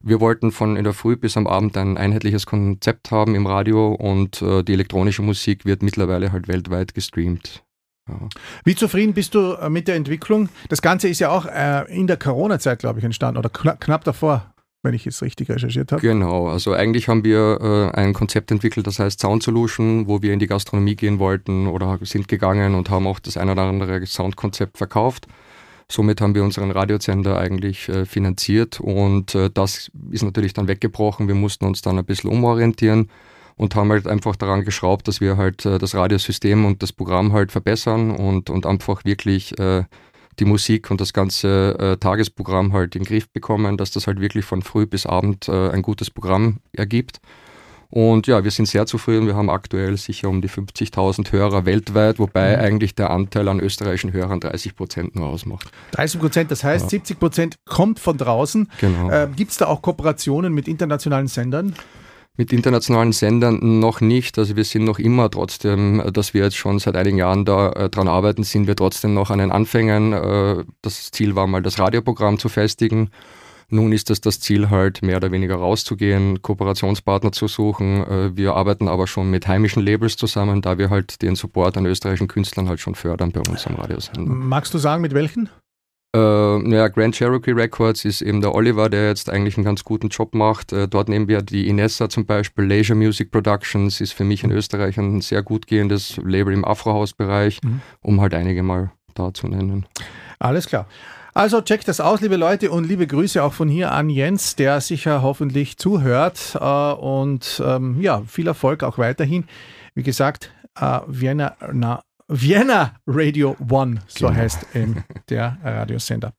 Wir 0.00 0.20
wollten 0.20 0.50
von 0.50 0.76
in 0.76 0.84
der 0.84 0.92
Früh 0.92 1.16
bis 1.16 1.36
am 1.36 1.46
Abend 1.46 1.76
ein 1.76 1.96
einheitliches 1.96 2.46
Konzept 2.46 3.10
haben 3.10 3.34
im 3.34 3.46
Radio 3.46 3.92
und 3.92 4.42
äh, 4.42 4.62
die 4.62 4.72
elektronische 4.72 5.22
Musik 5.22 5.64
wird 5.64 5.82
mittlerweile 5.82 6.32
halt 6.32 6.48
weltweit 6.48 6.94
gestreamt. 6.94 7.62
Ja. 8.08 8.28
Wie 8.64 8.74
zufrieden 8.74 9.14
bist 9.14 9.34
du 9.34 9.52
äh, 9.52 9.70
mit 9.70 9.86
der 9.86 9.94
Entwicklung? 9.94 10.48
Das 10.68 10.82
Ganze 10.82 11.08
ist 11.08 11.20
ja 11.20 11.30
auch 11.30 11.46
äh, 11.46 11.84
in 11.94 12.08
der 12.08 12.16
Corona-Zeit, 12.16 12.80
glaube 12.80 12.98
ich, 12.98 13.04
entstanden 13.04 13.38
oder 13.38 13.48
knapp, 13.48 13.80
knapp 13.80 14.04
davor 14.04 14.51
wenn 14.82 14.94
ich 14.94 15.06
es 15.06 15.22
richtig 15.22 15.48
recherchiert 15.48 15.92
habe. 15.92 16.02
Genau, 16.02 16.48
also 16.48 16.72
eigentlich 16.72 17.08
haben 17.08 17.24
wir 17.24 17.92
äh, 17.94 17.96
ein 17.96 18.12
Konzept 18.12 18.50
entwickelt, 18.50 18.86
das 18.86 18.98
heißt 18.98 19.20
Sound 19.20 19.42
Solution, 19.42 20.08
wo 20.08 20.22
wir 20.22 20.32
in 20.32 20.40
die 20.40 20.48
Gastronomie 20.48 20.96
gehen 20.96 21.18
wollten 21.18 21.68
oder 21.68 21.98
sind 22.02 22.28
gegangen 22.28 22.74
und 22.74 22.90
haben 22.90 23.06
auch 23.06 23.20
das 23.20 23.36
ein 23.36 23.48
oder 23.48 23.62
andere 23.62 24.04
Soundkonzept 24.04 24.78
verkauft. 24.78 25.26
Somit 25.88 26.20
haben 26.20 26.34
wir 26.34 26.42
unseren 26.42 26.70
Radiosender 26.70 27.38
eigentlich 27.38 27.88
äh, 27.88 28.06
finanziert 28.06 28.80
und 28.80 29.34
äh, 29.34 29.50
das 29.52 29.90
ist 30.10 30.22
natürlich 30.22 30.54
dann 30.54 30.68
weggebrochen. 30.68 31.28
Wir 31.28 31.34
mussten 31.34 31.66
uns 31.66 31.82
dann 31.82 31.98
ein 31.98 32.04
bisschen 32.04 32.30
umorientieren 32.30 33.08
und 33.56 33.76
haben 33.76 33.90
halt 33.90 34.06
einfach 34.06 34.34
daran 34.34 34.64
geschraubt, 34.64 35.06
dass 35.06 35.20
wir 35.20 35.36
halt 35.36 35.64
äh, 35.66 35.78
das 35.78 35.94
Radiosystem 35.94 36.64
und 36.64 36.82
das 36.82 36.92
Programm 36.92 37.32
halt 37.32 37.52
verbessern 37.52 38.10
und, 38.10 38.50
und 38.50 38.66
einfach 38.66 39.04
wirklich 39.04 39.58
äh, 39.58 39.84
die 40.38 40.44
Musik 40.44 40.90
und 40.90 41.00
das 41.00 41.12
ganze 41.12 41.76
äh, 41.78 41.96
Tagesprogramm 41.96 42.72
halt 42.72 42.96
in 42.96 43.02
den 43.02 43.08
Griff 43.08 43.28
bekommen, 43.30 43.76
dass 43.76 43.90
das 43.90 44.06
halt 44.06 44.20
wirklich 44.20 44.44
von 44.44 44.62
früh 44.62 44.86
bis 44.86 45.06
Abend 45.06 45.48
äh, 45.48 45.70
ein 45.70 45.82
gutes 45.82 46.10
Programm 46.10 46.58
ergibt. 46.72 47.20
Und 47.92 48.26
ja, 48.26 48.42
wir 48.42 48.50
sind 48.50 48.66
sehr 48.66 48.86
zufrieden. 48.86 49.26
Wir 49.26 49.36
haben 49.36 49.50
aktuell 49.50 49.98
sicher 49.98 50.30
um 50.30 50.40
die 50.40 50.48
50.000 50.48 51.30
Hörer 51.30 51.66
weltweit, 51.66 52.18
wobei 52.18 52.56
mhm. 52.56 52.62
eigentlich 52.62 52.94
der 52.94 53.10
Anteil 53.10 53.48
an 53.48 53.60
österreichischen 53.60 54.14
Hörern 54.14 54.40
30 54.40 54.74
Prozent 54.74 55.14
nur 55.14 55.26
ausmacht. 55.26 55.70
30 55.90 56.18
Prozent, 56.18 56.50
das 56.50 56.64
heißt, 56.64 56.84
ja. 56.84 56.88
70 56.88 57.18
Prozent 57.18 57.58
kommt 57.66 58.00
von 58.00 58.16
draußen. 58.16 58.70
Genau. 58.80 59.10
Äh, 59.10 59.28
Gibt 59.36 59.50
es 59.50 59.58
da 59.58 59.66
auch 59.66 59.82
Kooperationen 59.82 60.54
mit 60.54 60.68
internationalen 60.68 61.26
Sendern? 61.26 61.74
Mit 62.38 62.50
internationalen 62.50 63.12
Sendern 63.12 63.80
noch 63.80 64.00
nicht. 64.00 64.38
Also 64.38 64.56
wir 64.56 64.64
sind 64.64 64.84
noch 64.84 64.98
immer 64.98 65.30
trotzdem, 65.30 66.02
dass 66.12 66.32
wir 66.32 66.44
jetzt 66.44 66.56
schon 66.56 66.78
seit 66.78 66.96
einigen 66.96 67.18
Jahren 67.18 67.44
da 67.44 67.70
äh, 67.72 67.90
arbeiten, 67.94 68.42
sind 68.42 68.66
wir 68.66 68.74
trotzdem 68.74 69.12
noch 69.12 69.30
an 69.30 69.38
den 69.38 69.52
Anfängen. 69.52 70.14
Äh, 70.14 70.64
das 70.80 71.10
Ziel 71.10 71.36
war 71.36 71.46
mal, 71.46 71.62
das 71.62 71.78
Radioprogramm 71.78 72.38
zu 72.38 72.48
festigen. 72.48 73.10
Nun 73.68 73.92
ist 73.92 74.10
es 74.10 74.20
das 74.20 74.38
Ziel 74.40 74.68
halt 74.68 75.02
mehr 75.02 75.16
oder 75.16 75.30
weniger 75.30 75.56
rauszugehen, 75.56 76.42
Kooperationspartner 76.42 77.32
zu 77.32 77.48
suchen. 77.48 78.04
Äh, 78.06 78.36
wir 78.36 78.54
arbeiten 78.54 78.88
aber 78.88 79.06
schon 79.06 79.30
mit 79.30 79.46
heimischen 79.46 79.82
Labels 79.82 80.16
zusammen, 80.16 80.62
da 80.62 80.78
wir 80.78 80.88
halt 80.88 81.20
den 81.20 81.36
Support 81.36 81.76
an 81.76 81.86
österreichischen 81.86 82.28
Künstlern 82.28 82.68
halt 82.68 82.80
schon 82.80 82.94
fördern 82.94 83.32
bei 83.32 83.40
uns 83.40 83.66
am 83.66 83.76
Radiosender. 83.76 84.32
Magst 84.32 84.72
du 84.72 84.78
sagen, 84.78 85.02
mit 85.02 85.12
welchen? 85.12 85.50
Äh, 86.14 86.18
ja, 86.70 86.88
Grand 86.88 87.14
Cherokee 87.14 87.52
Records 87.52 88.04
ist 88.04 88.20
eben 88.20 88.42
der 88.42 88.54
Oliver, 88.54 88.90
der 88.90 89.08
jetzt 89.08 89.30
eigentlich 89.30 89.56
einen 89.56 89.64
ganz 89.64 89.82
guten 89.82 90.08
Job 90.08 90.34
macht. 90.34 90.72
Äh, 90.72 90.86
dort 90.86 91.08
nehmen 91.08 91.26
wir 91.26 91.40
die 91.40 91.68
Inessa 91.68 92.08
zum 92.08 92.26
Beispiel. 92.26 92.64
Leisure 92.64 92.96
Music 92.96 93.30
Productions 93.30 94.00
ist 94.00 94.12
für 94.12 94.24
mich 94.24 94.44
in 94.44 94.50
Österreich 94.50 94.98
ein 94.98 95.22
sehr 95.22 95.42
gut 95.42 95.66
gehendes 95.66 96.18
Label 96.18 96.52
im 96.52 96.64
Afrohaus-Bereich, 96.64 97.60
mhm. 97.64 97.80
um 98.02 98.20
halt 98.20 98.34
einige 98.34 98.62
mal 98.62 98.92
da 99.14 99.32
zu 99.32 99.48
nennen. 99.48 99.86
Alles 100.38 100.66
klar. 100.66 100.86
Also 101.34 101.62
checkt 101.62 101.88
das 101.88 101.98
aus, 101.98 102.20
liebe 102.20 102.36
Leute, 102.36 102.70
und 102.70 102.86
liebe 102.86 103.06
Grüße 103.06 103.42
auch 103.42 103.54
von 103.54 103.68
hier 103.68 103.92
an 103.92 104.10
Jens, 104.10 104.54
der 104.54 104.82
sicher 104.82 105.22
hoffentlich 105.22 105.78
zuhört. 105.78 106.58
Äh, 106.60 106.92
und 106.92 107.62
ähm, 107.64 108.02
ja, 108.02 108.22
viel 108.26 108.46
Erfolg 108.46 108.82
auch 108.82 108.98
weiterhin. 108.98 109.44
Wie 109.94 110.02
gesagt, 110.02 110.52
äh, 110.78 111.00
Vienna, 111.06 111.56
na, 111.72 112.02
Vienna 112.32 112.94
Radio 113.06 113.56
One, 113.70 114.00
so 114.06 114.26
genau. 114.26 114.38
heißt 114.38 114.66
eben 114.74 115.04
der 115.28 115.58
Radiosender. 115.62 116.32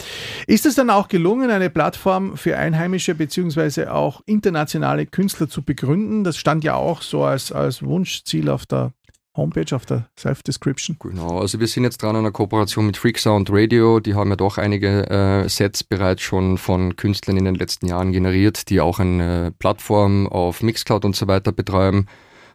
Ist 0.48 0.66
es 0.66 0.76
dann 0.76 0.90
auch 0.90 1.08
gelungen, 1.08 1.52
eine 1.52 1.70
Plattform 1.70 2.36
für 2.36 2.58
einheimische 2.58 3.14
bzw. 3.14 3.88
auch 3.88 4.22
internationale 4.26 5.06
Künstler 5.06 5.48
zu 5.48 5.62
begründen? 5.62 6.24
Das 6.24 6.38
stand 6.38 6.64
ja 6.64 6.74
auch 6.74 7.02
so 7.04 7.24
als, 7.24 7.52
als 7.52 7.84
Wunschziel 7.84 8.50
auf 8.50 8.66
der 8.66 8.94
Homepage, 9.36 9.76
auf 9.76 9.86
der 9.86 10.08
Self-Description. 10.20 10.98
Genau, 11.00 11.40
also 11.40 11.60
wir 11.60 11.68
sind 11.68 11.84
jetzt 11.84 12.02
dran 12.02 12.16
an 12.16 12.18
einer 12.18 12.32
Kooperation 12.32 12.86
mit 12.86 12.98
Freak 12.98 13.18
Sound 13.18 13.50
Radio. 13.52 14.00
Die 14.00 14.14
haben 14.14 14.30
ja 14.30 14.36
doch 14.36 14.58
einige 14.58 15.10
äh, 15.10 15.50
Sets 15.50 15.84
bereits 15.84 16.22
schon 16.22 16.58
von 16.58 16.96
Künstlern 16.96 17.38
in 17.38 17.46
den 17.46 17.56
letzten 17.56 17.88
Jahren 17.88 18.12
generiert, 18.12 18.70
die 18.70 18.80
auch 18.80 19.00
eine 19.00 19.52
Plattform 19.58 20.28
auf 20.28 20.62
Mixcloud 20.62 21.06
und 21.06 21.16
so 21.16 21.28
weiter 21.28 21.52
betreiben. 21.52 22.08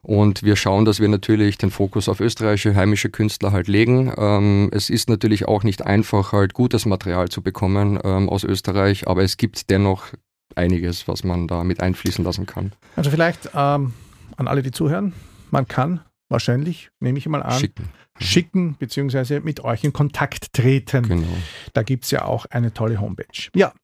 Und 0.09 0.43
wir 0.43 0.57
schauen, 0.57 0.87
dass 0.87 1.01
wir 1.01 1.09
natürlich 1.09 1.59
den 1.59 1.71
Fokus 1.71 2.09
auf 2.09 2.21
österreichische, 2.21 2.75
heimische 2.75 3.11
Künstler 3.11 3.53
halt 3.53 3.69
legen. 3.69 4.11
Ähm, 4.17 4.71
es 4.73 4.89
ist 4.89 5.11
natürlich 5.11 5.47
auch 5.47 5.65
nicht 5.65 5.85
einfach, 5.85 6.33
halt 6.33 6.55
gutes 6.55 6.87
Material 6.87 7.29
zu 7.29 7.43
bekommen 7.43 8.01
ähm, 8.03 8.31
aus 8.31 8.43
Österreich, 8.43 9.07
aber 9.07 9.23
es 9.23 9.37
gibt 9.37 9.69
dennoch 9.69 10.07
einiges, 10.55 11.09
was 11.09 11.25
man 11.25 11.47
da 11.47 11.63
mit 11.63 11.83
einfließen 11.83 12.25
lassen 12.25 12.47
kann. 12.47 12.73
Also 12.97 13.11
vielleicht 13.11 13.51
ähm, 13.55 13.93
an 14.39 14.49
alle, 14.49 14.63
die 14.63 14.71
zuhören, 14.71 15.13
man 15.51 15.69
kann 15.69 16.01
wahrscheinlich, 16.31 16.89
nehme 17.01 17.19
ich 17.19 17.29
mal 17.29 17.43
an, 17.43 17.59
schicken, 17.59 17.91
schicken 18.19 18.77
beziehungsweise 18.79 19.41
mit 19.41 19.63
euch 19.63 19.85
in 19.85 19.93
Kontakt 19.93 20.55
treten. 20.55 21.07
Genau. 21.07 21.37
Da 21.75 21.83
gibt 21.83 22.05
es 22.05 22.13
ja 22.13 22.25
auch 22.25 22.47
eine 22.47 22.73
tolle 22.73 22.99
Homepage. 22.99 23.51
Ja. 23.55 23.75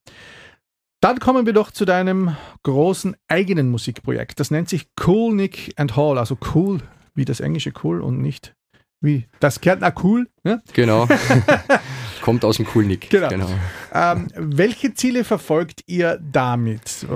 Dann 1.05 1.19
kommen 1.19 1.45
wir 1.45 1.53
doch 1.53 1.71
zu 1.71 1.85
deinem 1.85 2.35
großen 2.63 3.15
eigenen 3.29 3.71
Musikprojekt. 3.71 4.41
Das 4.41 4.51
nennt 4.51 4.71
sich 4.71 4.87
Cool 5.07 5.35
Nick 5.35 5.75
and 5.77 5.97
Hall, 5.97 6.17
also 6.17 6.39
cool 6.55 6.79
wie 7.15 7.27
das 7.27 7.41
englische 7.41 7.75
cool 7.83 8.01
und 8.01 8.23
nicht 8.23 8.55
wie 9.03 9.27
das 9.39 9.61
Kärntner 9.61 9.93
cool. 10.03 10.29
Ne? 10.45 10.63
Genau. 10.73 11.07
Kommt 12.23 12.43
aus 12.43 12.57
dem 12.57 12.65
Coolnick. 12.65 13.11
Genau. 13.11 13.29
genau. 13.29 13.49
Ähm, 13.93 14.29
welche 14.35 14.95
Ziele 14.95 15.25
verfolgt 15.25 15.83
ihr 15.87 16.19
damit? 16.33 17.03
Äh, 17.03 17.07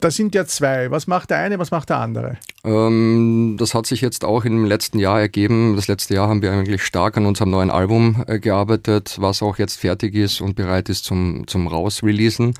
das 0.00 0.16
sind 0.16 0.34
ja 0.34 0.44
zwei. 0.44 0.90
Was 0.90 1.06
macht 1.06 1.30
der 1.30 1.38
eine, 1.38 1.60
was 1.60 1.70
macht 1.70 1.90
der 1.90 1.98
andere? 1.98 2.36
Ähm, 2.64 3.54
das 3.60 3.76
hat 3.76 3.86
sich 3.86 4.00
jetzt 4.00 4.24
auch 4.24 4.44
im 4.44 4.64
letzten 4.64 4.98
Jahr 4.98 5.20
ergeben. 5.20 5.76
Das 5.76 5.86
letzte 5.86 6.14
Jahr 6.14 6.26
haben 6.26 6.42
wir 6.42 6.50
eigentlich 6.50 6.82
stark 6.82 7.16
an 7.16 7.26
unserem 7.26 7.50
neuen 7.50 7.70
Album 7.70 8.24
äh, 8.26 8.40
gearbeitet, 8.40 9.18
was 9.20 9.40
auch 9.40 9.56
jetzt 9.58 9.78
fertig 9.78 10.16
ist 10.16 10.40
und 10.40 10.56
bereit 10.56 10.88
ist 10.88 11.04
zum, 11.04 11.46
zum 11.46 11.68
Rausreleasen. 11.68 12.54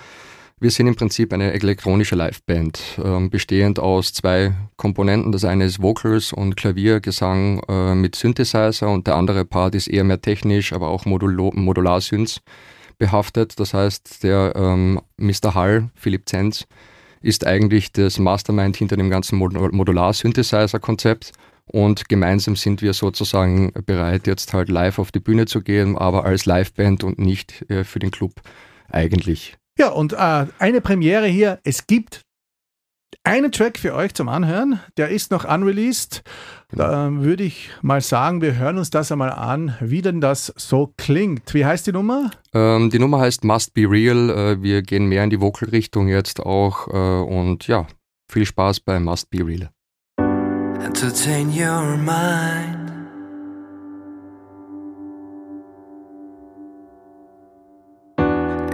Wir 0.62 0.70
sind 0.70 0.88
im 0.88 0.94
Prinzip 0.94 1.32
eine 1.32 1.54
elektronische 1.54 2.16
Liveband, 2.16 3.00
ähm, 3.02 3.30
bestehend 3.30 3.78
aus 3.78 4.12
zwei 4.12 4.52
Komponenten. 4.76 5.32
Das 5.32 5.46
eine 5.46 5.64
ist 5.64 5.80
Vocals 5.80 6.34
und 6.34 6.54
Klavier, 6.54 7.00
Gesang 7.00 7.62
äh, 7.66 7.94
mit 7.94 8.14
Synthesizer 8.14 8.90
und 8.90 9.06
der 9.06 9.16
andere 9.16 9.46
Part 9.46 9.74
ist 9.74 9.86
eher 9.86 10.04
mehr 10.04 10.20
technisch, 10.20 10.74
aber 10.74 10.88
auch 10.88 11.06
Modulo 11.06 11.50
Modular-Synths 11.54 12.42
behaftet. 12.98 13.58
Das 13.58 13.72
heißt, 13.72 14.22
der 14.22 14.52
ähm, 14.54 15.00
Mr. 15.16 15.54
Hall, 15.54 15.88
Philipp 15.94 16.28
Zenz, 16.28 16.66
ist 17.22 17.46
eigentlich 17.46 17.92
das 17.92 18.18
Mastermind 18.18 18.76
hinter 18.76 18.98
dem 18.98 19.08
ganzen 19.08 19.38
Mod 19.38 19.54
Modular-Synthesizer-Konzept. 19.54 21.32
Und 21.64 22.10
gemeinsam 22.10 22.54
sind 22.54 22.82
wir 22.82 22.92
sozusagen 22.92 23.72
bereit, 23.86 24.26
jetzt 24.26 24.52
halt 24.52 24.68
live 24.68 24.98
auf 24.98 25.10
die 25.10 25.20
Bühne 25.20 25.46
zu 25.46 25.62
gehen, 25.62 25.96
aber 25.96 26.26
als 26.26 26.44
Liveband 26.44 27.02
und 27.02 27.18
nicht 27.18 27.64
äh, 27.70 27.82
für 27.82 27.98
den 27.98 28.10
Club 28.10 28.42
eigentlich. 28.90 29.56
Ja, 29.80 29.88
und 29.88 30.12
äh, 30.12 30.46
eine 30.58 30.82
Premiere 30.82 31.26
hier. 31.26 31.58
Es 31.64 31.86
gibt 31.86 32.20
einen 33.24 33.50
Track 33.50 33.78
für 33.78 33.94
euch 33.94 34.12
zum 34.12 34.28
Anhören. 34.28 34.78
Der 34.98 35.08
ist 35.08 35.30
noch 35.30 35.46
unreleased. 35.46 36.22
Da 36.70 37.06
äh, 37.06 37.22
würde 37.22 37.44
ich 37.44 37.70
mal 37.80 38.02
sagen, 38.02 38.42
wir 38.42 38.56
hören 38.56 38.76
uns 38.76 38.90
das 38.90 39.10
einmal 39.10 39.30
an, 39.30 39.74
wie 39.80 40.02
denn 40.02 40.20
das 40.20 40.52
so 40.58 40.92
klingt. 40.98 41.54
Wie 41.54 41.64
heißt 41.64 41.86
die 41.86 41.92
Nummer? 41.92 42.30
Ähm, 42.52 42.90
die 42.90 42.98
Nummer 42.98 43.20
heißt 43.20 43.42
Must 43.42 43.72
Be 43.72 43.90
Real. 43.90 44.28
Äh, 44.28 44.62
wir 44.62 44.82
gehen 44.82 45.06
mehr 45.06 45.24
in 45.24 45.30
die 45.30 45.40
Vocal-Richtung 45.40 46.08
jetzt 46.08 46.40
auch. 46.40 46.86
Äh, 46.88 47.24
und 47.24 47.66
ja, 47.66 47.86
viel 48.30 48.44
Spaß 48.44 48.80
bei 48.80 49.00
Must 49.00 49.30
Be 49.30 49.46
Real. 49.46 49.70
Entertain 50.84 51.48
your 51.48 51.96
mind. 51.96 52.79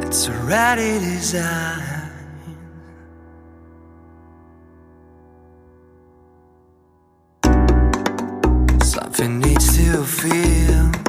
It's 0.07 0.29
a 0.29 0.33
ready 0.45 1.01
design. 1.01 2.13
Something 8.81 9.41
needs 9.41 9.77
to 9.77 10.05
feel. 10.05 11.06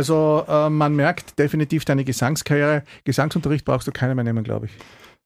Also 0.00 0.46
äh, 0.48 0.70
man 0.70 0.96
merkt 0.96 1.38
definitiv 1.38 1.84
deine 1.84 2.04
Gesangskarriere. 2.04 2.84
Gesangsunterricht 3.04 3.66
brauchst 3.66 3.86
du 3.86 3.92
keiner 3.92 4.14
mehr 4.14 4.24
nehmen, 4.24 4.44
glaube 4.44 4.64
ich. 4.64 4.72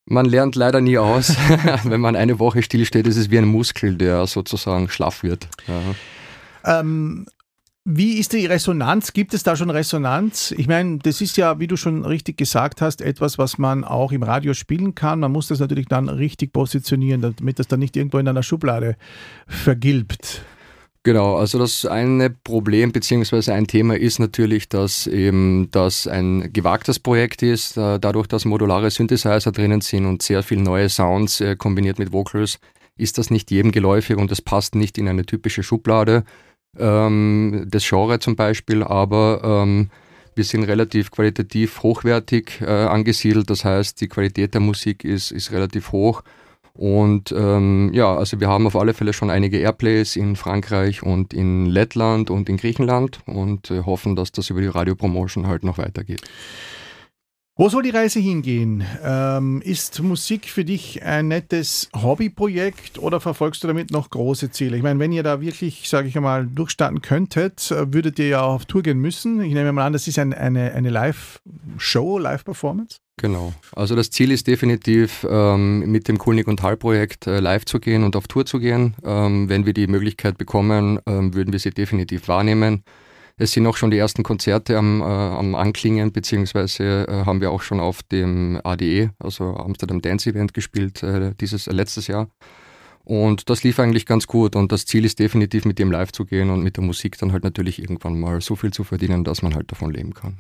Man 0.05 0.27
lernt 0.27 0.57
leider 0.57 0.81
nie 0.81 0.99
aus. 0.99 1.37
Wenn 1.85 2.01
man 2.01 2.17
eine 2.17 2.41
Woche 2.41 2.61
stillsteht, 2.61 3.07
ist 3.07 3.17
es 3.17 3.31
wie 3.31 3.39
ein 3.39 3.47
Muskel, 3.47 3.95
der 3.95 4.27
sozusagen 4.27 4.89
schlaff 4.89 5.23
wird. 5.23 5.47
Ja. 5.69 6.81
Ähm, 6.81 7.27
wie 7.85 8.15
ist 8.15 8.33
die 8.33 8.47
Resonanz? 8.47 9.13
Gibt 9.13 9.33
es 9.33 9.45
da 9.45 9.55
schon 9.55 9.71
Resonanz? 9.71 10.53
Ich 10.57 10.67
meine, 10.67 10.99
das 10.99 11.21
ist 11.21 11.37
ja, 11.37 11.61
wie 11.61 11.69
du 11.69 11.77
schon 11.77 12.05
richtig 12.05 12.37
gesagt 12.37 12.81
hast, 12.81 13.01
etwas, 13.01 13.39
was 13.39 13.59
man 13.59 13.85
auch 13.85 14.11
im 14.11 14.25
Radio 14.25 14.55
spielen 14.55 14.97
kann. 14.97 15.21
Man 15.21 15.31
muss 15.31 15.47
das 15.47 15.61
natürlich 15.61 15.87
dann 15.87 16.09
richtig 16.09 16.53
positionieren, 16.53 17.21
damit 17.21 17.61
das 17.61 17.69
dann 17.69 17.79
nicht 17.79 17.97
irgendwo 17.97 18.19
in 18.19 18.27
einer 18.27 18.43
Schublade 18.43 18.97
vergilbt. 19.47 20.43
Genau, 21.07 21.37
also 21.37 21.59
das 21.59 21.85
eine 21.85 22.31
Problem 22.31 22.91
beziehungsweise 22.91 23.53
ein 23.53 23.67
Thema 23.67 23.95
ist 23.95 24.19
natürlich, 24.19 24.71
dass 24.71 25.07
eben 25.07 25.69
das 25.71 26.07
ein 26.07 26.51
gewagtes 26.51 26.99
Projekt 26.99 27.43
ist, 27.43 27.77
äh, 27.77 28.01
dadurch, 28.01 28.27
dass 28.27 28.47
modulare 28.47 28.91
Synthesizer 28.91 29.53
drinnen 29.53 29.83
sind 29.83 30.07
und 30.07 30.23
sehr 30.23 30.43
viele 30.43 30.63
neue 30.63 30.89
Sounds 30.89 31.43
äh, 31.43 31.57
kombiniert 31.57 31.99
mit 31.99 32.11
Vocals, 32.11 32.59
ist 32.97 33.19
das 33.19 33.31
nicht 33.31 33.51
jedem 33.51 33.71
geläufig 33.71 34.17
und 34.17 34.33
es 34.33 34.41
passt 34.41 34.77
nicht 34.77 34.97
in 34.97 35.07
eine 35.07 35.27
typische 35.27 35.63
Schublade 35.63 36.25
ähm, 36.79 37.67
des 37.67 37.87
Genre 37.87 38.19
zum 38.19 38.35
Beispiel, 38.35 38.83
aber 38.83 39.43
ähm, 39.45 39.91
wir 40.35 40.45
sind 40.45 40.65
relativ 40.65 41.11
qualitativ 41.11 41.83
hochwertig 41.83 42.63
äh, 42.63 42.65
angesiedelt, 42.65 43.51
das 43.51 43.63
heißt, 43.63 44.01
die 44.01 44.09
Qualität 44.09 44.55
der 44.55 44.63
Musik 44.63 45.05
ist, 45.05 45.33
ist 45.33 45.53
relativ 45.53 45.93
hoch 45.93 46.23
und 46.77 47.33
ähm, 47.37 47.93
ja, 47.95 48.17
also 48.17 48.41
wir 48.41 48.49
haben 48.49 48.67
auf 48.67 48.75
alle 48.75 48.95
Fälle 48.95 49.13
schon 49.13 49.31
einige 49.31 49.59
Airplays 49.59 50.17
in 50.17 50.35
Frankreich 50.35 51.05
und 51.05 51.33
in 51.33 51.67
Lettland 51.67 52.31
und 52.31 52.49
in 52.49 52.57
Griechenland 52.57 53.21
und 53.27 53.71
äh, 53.71 53.83
hoffen, 53.83 54.17
dass 54.17 54.33
das 54.33 54.51
über 54.51 54.61
die 54.61 54.67
Radiopromotion 54.67 55.47
halt 55.47 55.63
noch 55.63 55.79
weitergeht. 55.79 56.23
Wo 57.57 57.69
soll 57.69 57.85
die 57.85 57.91
Reise 57.91 58.19
hingehen? 58.19 58.83
Ähm, 59.05 59.63
ist 59.65 60.03
Musik 60.03 60.47
für 60.47 60.65
dich 60.65 61.05
ein 61.05 61.29
nettes 61.29 61.89
Hobbyprojekt 61.95 62.99
oder 62.99 63.21
verfolgst 63.21 63.63
du 63.63 63.69
damit 63.69 63.93
noch 63.93 64.11
große 64.11 64.51
Ziele? 64.51 64.77
Ich 64.77 64.83
meine, 64.83 64.99
wenn 64.99 65.13
ihr 65.13 65.23
da 65.23 65.41
wirklich, 65.41 65.89
sage 65.89 66.09
ich 66.09 66.17
einmal, 66.17 66.49
durchstarten 66.49 67.01
könntet, 67.01 67.71
würdet 67.71 68.19
ihr 68.19 68.27
ja 68.27 68.43
auf 68.43 68.65
Tour 68.65 68.83
gehen 68.83 68.99
müssen. 68.99 69.41
Ich 69.41 69.55
nehme 69.55 69.71
mal 69.71 69.87
an, 69.87 69.93
das 69.93 70.09
ist 70.09 70.19
ein, 70.19 70.35
eine, 70.35 70.73
eine 70.73 70.91
Live-Show, 70.91 72.19
Live-Performance? 72.19 72.99
Genau. 73.19 73.53
Also 73.71 73.95
das 73.95 74.11
Ziel 74.11 74.33
ist 74.33 74.49
definitiv, 74.49 75.25
ähm, 75.31 75.89
mit 75.93 76.09
dem 76.09 76.19
Kulnig 76.19 76.49
und 76.49 76.61
Hall 76.61 76.77
Projekt 76.77 77.29
äh, 77.29 77.39
live 77.39 77.67
zu 77.67 77.79
gehen 77.79 78.03
und 78.03 78.17
auf 78.17 78.27
Tour 78.27 78.47
zu 78.47 78.59
gehen. 78.59 78.97
Ähm, 79.05 79.49
wenn 79.49 79.65
wir 79.65 79.75
die 79.75 79.87
Möglichkeit 79.87 80.39
bekommen, 80.39 80.99
ähm, 81.07 81.35
würden 81.35 81.53
wir 81.53 81.61
sie 81.61 81.71
definitiv 81.71 82.27
wahrnehmen. 82.27 82.83
Es 83.37 83.51
sind 83.51 83.67
auch 83.67 83.77
schon 83.77 83.91
die 83.91 83.99
ersten 83.99 84.23
Konzerte 84.23 84.79
am, 84.79 85.01
äh, 85.01 85.05
am 85.05 85.57
Anklingen, 85.57 86.13
beziehungsweise 86.13 87.07
äh, 87.09 87.25
haben 87.25 87.41
wir 87.41 87.51
auch 87.51 87.63
schon 87.63 87.81
auf 87.81 88.03
dem 88.05 88.61
ADE, 88.63 89.11
also 89.19 89.57
Amsterdam 89.57 90.01
Dance 90.01 90.31
Event 90.31 90.55
gespielt, 90.55 91.03
äh, 91.03 91.35
dieses 91.41 91.67
äh, 91.67 91.73
letztes 91.73 92.07
Jahr. 92.07 92.29
Und 93.03 93.51
das 93.51 93.65
lief 93.65 93.79
eigentlich 93.81 94.07
ganz 94.07 94.27
gut 94.27 94.57
und 94.57 94.73
das 94.73 94.87
Ziel 94.87 95.05
ist 95.05 95.19
definitiv 95.19 95.67
mit 95.67 95.79
dem 95.79 95.93
live 95.93 96.13
zu 96.13 96.25
gehen 96.25 96.49
und 96.49 96.63
mit 96.63 96.77
der 96.77 96.85
Musik 96.85 97.19
dann 97.19 97.33
halt 97.33 97.45
natürlich 97.45 97.79
irgendwann 97.79 98.19
mal 98.19 98.41
so 98.41 98.57
viel 98.57 98.73
zu 98.73 98.83
verdienen, 98.83 99.25
dass 99.25 99.43
man 99.43 99.55
halt 99.55 99.71
davon 99.71 99.93
leben 99.93 100.15
kann. 100.15 100.39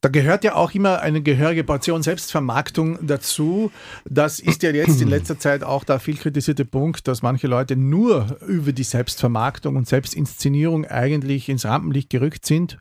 Da 0.00 0.08
gehört 0.08 0.44
ja 0.44 0.54
auch 0.54 0.72
immer 0.72 1.00
eine 1.00 1.22
gehörige 1.22 1.64
Portion 1.64 2.02
Selbstvermarktung 2.02 2.98
dazu. 3.06 3.70
Das 4.08 4.40
ist 4.40 4.62
ja 4.62 4.70
jetzt 4.70 5.00
in 5.00 5.08
letzter 5.08 5.38
Zeit 5.38 5.64
auch 5.64 5.84
der 5.84 5.98
viel 5.98 6.16
kritisierte 6.16 6.64
Punkt, 6.64 7.08
dass 7.08 7.22
manche 7.22 7.46
Leute 7.46 7.76
nur 7.76 8.38
über 8.46 8.72
die 8.72 8.84
Selbstvermarktung 8.84 9.76
und 9.76 9.88
Selbstinszenierung 9.88 10.84
eigentlich 10.84 11.48
ins 11.48 11.64
Rampenlicht 11.64 12.10
gerückt 12.10 12.46
sind 12.46 12.78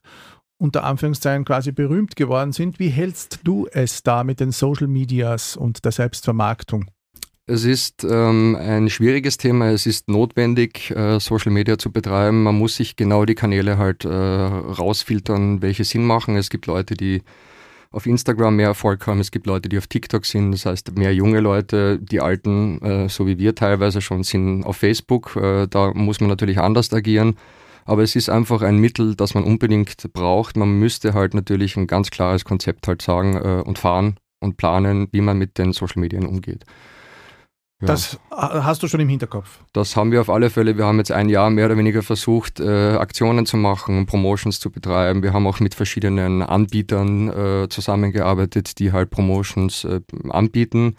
unter 0.60 0.84
Anführungszeichen 0.84 1.46
quasi 1.46 1.72
berühmt 1.72 2.16
geworden 2.16 2.52
sind. 2.52 2.80
Wie 2.80 2.90
hältst 2.90 3.42
du 3.44 3.68
es 3.72 4.04
da 4.04 4.24
mit 4.24 4.40
den 4.40 4.52
Social 4.52 4.88
Medias 4.88 5.56
und 5.56 5.86
der 5.86 5.92
Selbstvermarktung? 5.92 6.90
Es 7.50 7.64
ist 7.64 8.04
ähm, 8.04 8.58
ein 8.60 8.90
schwieriges 8.90 9.38
Thema. 9.38 9.70
Es 9.72 9.86
ist 9.86 10.10
notwendig, 10.10 10.92
äh, 10.92 11.18
Social 11.22 11.54
Media 11.54 11.78
zu 11.78 11.94
betreiben. 11.94 12.44
Man 12.44 12.58
muss 12.58 12.76
sich 12.76 12.98
genau 12.98 13.24
die 13.24 13.36
Kanäle 13.36 13.78
halt 13.78 14.04
äh, 14.04 14.10
rausfiltern, 14.10 15.62
welche 15.62 15.86
Sinn 15.86 16.04
machen. 16.04 16.36
Es 16.36 16.50
gibt 16.50 16.66
Leute, 16.66 16.96
die 16.96 17.22
auf 17.92 18.06
Instagram 18.06 18.58
mehr 18.58 18.68
Erfolg 18.68 19.08
haben. 19.08 19.22
Es 19.22 19.32
gibt 19.32 19.48
Leute, 19.48 19.70
die 19.70 19.78
auf 19.78 19.88
TikTok 19.88 20.26
sind. 20.26 20.52
Das 20.52 20.66
heißt, 20.66 20.98
mehr 20.98 21.14
junge 21.14 21.40
Leute, 21.40 22.00
die 22.00 22.20
Alten, 22.20 22.82
äh, 22.82 23.08
so 23.08 23.26
wie 23.28 23.38
wir 23.38 23.56
teilweise 23.56 24.02
schon, 24.02 24.24
sind 24.24 24.66
auf 24.66 24.76
Facebook. 24.76 25.38
Äh, 25.38 25.68
da 25.68 25.94
muss 25.94 26.20
man 26.20 26.30
natürlich 26.30 26.60
anders 26.60 26.92
agieren. 26.92 27.38
Aber 27.86 28.04
es 28.04 28.18
ist 28.18 28.30
einfach 28.30 28.62
ein 28.62 28.78
Mittel, 28.80 29.16
das 29.16 29.36
man 29.36 29.46
unbedingt 29.46 30.12
braucht. 30.12 30.58
Man 30.58 30.80
müsste 30.80 31.14
halt 31.14 31.34
natürlich 31.34 31.78
ein 31.78 31.88
ganz 31.88 32.12
klares 32.12 32.44
Konzept 32.44 32.90
halt 32.90 33.02
sagen 33.02 33.38
äh, 33.38 33.64
und 33.66 33.80
fahren 33.80 34.18
und 34.42 34.58
planen, 34.58 35.08
wie 35.14 35.22
man 35.22 35.38
mit 35.38 35.58
den 35.58 35.72
Social 35.72 36.02
Medien 36.02 36.26
umgeht. 36.26 36.66
Ja. 37.80 37.88
Das 37.88 38.20
hast 38.32 38.82
du 38.82 38.88
schon 38.88 39.00
im 39.02 39.10
Hinterkopf. 39.10 39.60
Das 39.72 39.96
haben 39.96 40.12
wir 40.12 40.20
auf 40.22 40.32
alle 40.32 40.50
Fälle. 40.50 40.78
Wir 40.78 40.86
haben 40.86 40.98
jetzt 40.98 41.12
ein 41.12 41.30
Jahr 41.30 41.52
mehr 41.52 41.68
oder 41.68 41.78
weniger 41.78 42.02
versucht, 42.02 42.60
äh, 42.60 42.96
Aktionen 42.96 43.46
zu 43.46 43.56
machen, 43.56 44.08
Promotions 44.08 44.60
zu 44.60 44.72
betreiben. 44.72 45.22
Wir 45.22 45.32
haben 45.32 45.46
auch 45.46 45.60
mit 45.60 45.76
verschiedenen 45.76 46.42
Anbietern 46.42 47.30
äh, 47.30 47.70
zusammengearbeitet, 47.70 48.80
die 48.80 48.94
halt 48.94 49.12
Promotions 49.12 49.84
äh, 49.84 50.02
anbieten. 50.30 50.96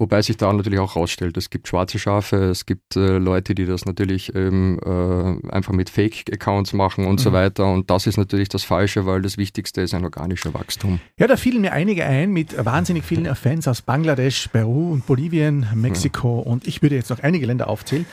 Wobei 0.00 0.22
sich 0.22 0.38
da 0.38 0.50
natürlich 0.50 0.78
auch 0.78 0.96
rausstellt, 0.96 1.36
es 1.36 1.50
gibt 1.50 1.68
schwarze 1.68 1.98
Schafe, 1.98 2.36
es 2.44 2.64
gibt 2.64 2.96
äh, 2.96 3.18
Leute, 3.18 3.54
die 3.54 3.66
das 3.66 3.84
natürlich 3.84 4.34
ähm, 4.34 4.80
äh, 4.82 5.48
einfach 5.50 5.74
mit 5.74 5.90
Fake-Accounts 5.90 6.72
machen 6.72 7.04
und 7.04 7.16
mhm. 7.16 7.18
so 7.18 7.32
weiter. 7.34 7.70
Und 7.70 7.90
das 7.90 8.06
ist 8.06 8.16
natürlich 8.16 8.48
das 8.48 8.64
Falsche, 8.64 9.04
weil 9.04 9.20
das 9.20 9.36
Wichtigste 9.36 9.82
ist 9.82 9.92
ein 9.92 10.02
organischer 10.02 10.54
Wachstum. 10.54 11.00
Ja, 11.18 11.26
da 11.26 11.36
fielen 11.36 11.60
mir 11.60 11.74
einige 11.74 12.06
ein 12.06 12.30
mit 12.30 12.64
wahnsinnig 12.64 13.04
vielen 13.04 13.34
Fans 13.34 13.68
aus 13.68 13.82
Bangladesch, 13.82 14.48
Peru 14.48 14.90
und 14.90 15.04
Bolivien, 15.04 15.66
Mexiko 15.74 16.36
mhm. 16.36 16.50
und 16.50 16.66
ich 16.66 16.80
würde 16.80 16.94
jetzt 16.94 17.10
noch 17.10 17.18
einige 17.18 17.44
Länder 17.44 17.68
aufzählen. 17.68 18.06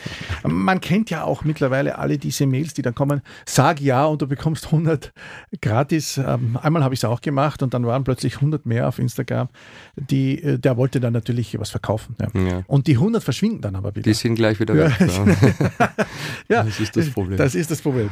Man 0.44 0.82
kennt 0.82 1.10
ja 1.10 1.24
auch 1.24 1.46
mittlerweile 1.46 2.00
alle 2.00 2.18
diese 2.18 2.48
Mails, 2.48 2.74
die 2.74 2.82
dann 2.82 2.96
kommen, 2.96 3.22
sag 3.46 3.80
ja 3.80 4.04
und 4.08 4.22
du 4.22 4.28
bekommst 4.28 4.66
100 4.66 5.14
gratis. 5.62 6.18
Ähm, 6.18 6.60
einmal 6.62 6.84
habe 6.84 6.94
ich 6.94 7.00
es 7.00 7.06
auch 7.06 7.22
gemacht 7.22 7.64
und 7.64 7.74
dann 7.74 7.86
waren 7.86 8.04
plötzlich 8.04 8.36
100 8.36 8.66
mehr 8.66 8.90
auf 8.90 9.00
Instagram. 9.00 9.48
Die, 9.96 10.44
äh, 10.44 10.60
der 10.60 10.76
wollte 10.76 11.00
dann 11.00 11.14
natürlich 11.14 11.58
was 11.58 11.77
verkaufen. 11.78 12.16
Ja. 12.20 12.42
Ja. 12.42 12.64
Und 12.68 12.88
die 12.88 12.94
100 12.94 13.24
verschwinden 13.24 13.62
dann 13.62 13.76
aber 13.76 13.96
wieder. 13.96 14.04
Die 14.04 14.14
sind 14.14 14.36
gleich 14.36 14.60
wieder 14.60 14.76
weg. 14.76 14.94
ja, 16.50 16.64
das 16.64 16.80
ist 16.80 16.96
das 16.96 17.10
Problem. 17.10 17.38
Das 17.38 17.56
ist 17.56 17.70
das 17.70 17.82
Problem. 17.82 18.10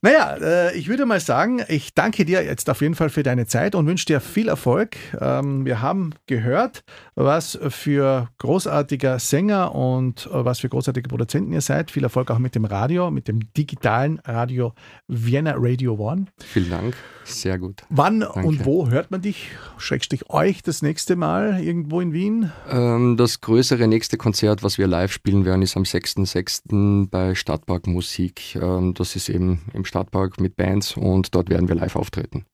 Naja, 0.00 0.36
äh, 0.40 0.76
ich 0.76 0.88
würde 0.88 1.06
mal 1.06 1.18
sagen, 1.18 1.60
ich 1.66 1.92
danke 1.92 2.24
dir 2.24 2.44
jetzt 2.44 2.70
auf 2.70 2.80
jeden 2.82 2.94
Fall 2.94 3.10
für 3.10 3.24
deine 3.24 3.46
Zeit 3.46 3.74
und 3.74 3.86
wünsche 3.86 4.06
dir 4.06 4.20
viel 4.20 4.48
Erfolg. 4.48 4.96
Ähm, 5.20 5.64
wir 5.64 5.82
haben 5.82 6.14
gehört, 6.26 6.84
was 7.16 7.58
für 7.68 8.28
großartiger 8.38 9.18
Sänger 9.18 9.74
und 9.74 10.26
äh, 10.26 10.44
was 10.44 10.60
für 10.60 10.68
großartige 10.68 11.08
Produzenten 11.08 11.52
ihr 11.52 11.62
seid. 11.62 11.90
Viel 11.90 12.04
Erfolg 12.04 12.30
auch 12.30 12.38
mit 12.38 12.54
dem 12.54 12.64
Radio, 12.64 13.10
mit 13.10 13.26
dem 13.26 13.52
digitalen 13.54 14.20
Radio 14.24 14.72
Vienna 15.08 15.54
Radio 15.56 15.94
One. 15.94 16.26
Vielen 16.44 16.70
Dank, 16.70 16.94
sehr 17.24 17.58
gut. 17.58 17.82
Wann 17.90 18.20
Danke. 18.20 18.46
und 18.46 18.64
wo 18.64 18.88
hört 18.88 19.10
man 19.10 19.20
dich, 19.20 19.50
Schrägstrich 19.78 20.30
euch, 20.30 20.62
das 20.62 20.80
nächste 20.80 21.16
Mal 21.16 21.60
irgendwo 21.60 22.00
in 22.00 22.12
Wien? 22.12 22.52
Ähm, 22.70 23.16
das 23.16 23.40
größere 23.40 23.88
nächste 23.88 24.16
Konzert, 24.16 24.62
was 24.62 24.78
wir 24.78 24.86
live 24.86 25.12
spielen 25.12 25.44
werden, 25.44 25.62
ist 25.62 25.76
am 25.76 25.82
6.6. 25.82 27.08
bei 27.10 27.34
Stadtpark 27.34 27.88
Musik. 27.88 28.54
Ähm, 28.54 28.94
das 28.94 29.16
ist 29.16 29.28
eben 29.28 29.62
im 29.72 29.84
Stadtpark 29.88 30.40
mit 30.40 30.56
Bands 30.56 30.96
und 30.96 31.34
dort 31.34 31.50
werden 31.50 31.68
wir 31.68 31.74
live 31.74 31.96
auftreten. 31.96 32.44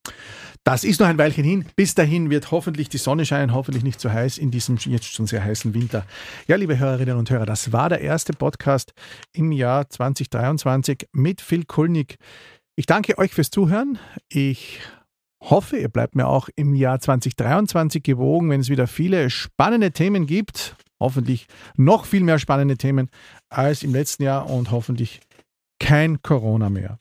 Das 0.64 0.82
ist 0.82 0.98
noch 0.98 1.08
ein 1.08 1.18
Weilchen 1.18 1.44
hin. 1.44 1.66
Bis 1.76 1.94
dahin 1.94 2.30
wird 2.30 2.50
hoffentlich 2.50 2.88
die 2.88 2.96
Sonne 2.96 3.26
scheinen, 3.26 3.52
hoffentlich 3.52 3.84
nicht 3.84 4.00
zu 4.00 4.10
heiß 4.10 4.38
in 4.38 4.50
diesem 4.50 4.78
jetzt 4.78 5.12
schon 5.12 5.26
sehr 5.26 5.44
heißen 5.44 5.74
Winter. 5.74 6.06
Ja, 6.46 6.56
liebe 6.56 6.78
Hörerinnen 6.78 7.18
und 7.18 7.28
Hörer, 7.28 7.44
das 7.44 7.70
war 7.70 7.90
der 7.90 8.00
erste 8.00 8.32
Podcast 8.32 8.94
im 9.34 9.52
Jahr 9.52 9.90
2023 9.90 11.08
mit 11.12 11.42
Phil 11.42 11.64
Kulnig. 11.66 12.16
Ich 12.76 12.86
danke 12.86 13.18
euch 13.18 13.32
fürs 13.32 13.50
Zuhören. 13.50 13.98
Ich 14.30 14.80
hoffe, 15.42 15.76
ihr 15.76 15.90
bleibt 15.90 16.14
mir 16.14 16.26
auch 16.26 16.48
im 16.56 16.74
Jahr 16.74 16.98
2023 16.98 18.02
gewogen, 18.02 18.48
wenn 18.48 18.62
es 18.62 18.70
wieder 18.70 18.86
viele 18.86 19.28
spannende 19.28 19.92
Themen 19.92 20.26
gibt. 20.26 20.76
Hoffentlich 20.98 21.46
noch 21.76 22.06
viel 22.06 22.22
mehr 22.22 22.38
spannende 22.38 22.78
Themen 22.78 23.10
als 23.50 23.82
im 23.82 23.92
letzten 23.92 24.22
Jahr 24.22 24.48
und 24.48 24.70
hoffentlich 24.70 25.20
kein 25.78 26.22
Corona 26.22 26.70
mehr. 26.70 26.98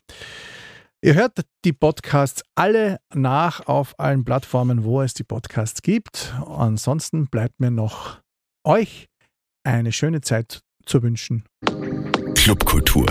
Ihr 1.02 1.14
hört 1.14 1.40
die 1.66 1.74
Podcasts 1.74 2.42
alle 2.54 2.98
nach 3.14 3.66
auf 3.66 3.98
allen 3.98 4.24
Plattformen, 4.24 4.84
wo 4.84 5.02
es 5.02 5.12
die 5.12 5.24
Podcasts 5.24 5.82
gibt. 5.82 6.34
Ansonsten 6.46 7.26
bleibt 7.26 7.60
mir 7.60 7.70
noch 7.70 8.20
euch 8.66 9.08
eine 9.64 9.92
schöne 9.92 10.22
Zeit 10.22 10.62
zu 10.86 11.02
wünschen. 11.02 11.44
Clubkultur 12.34 13.06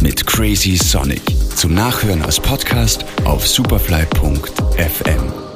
mit 0.00 0.26
Crazy 0.26 0.76
Sonic. 0.76 1.22
Zum 1.56 1.74
Nachhören 1.74 2.22
als 2.22 2.40
Podcast 2.40 3.04
auf 3.24 3.46
superfly.fm. 3.46 5.55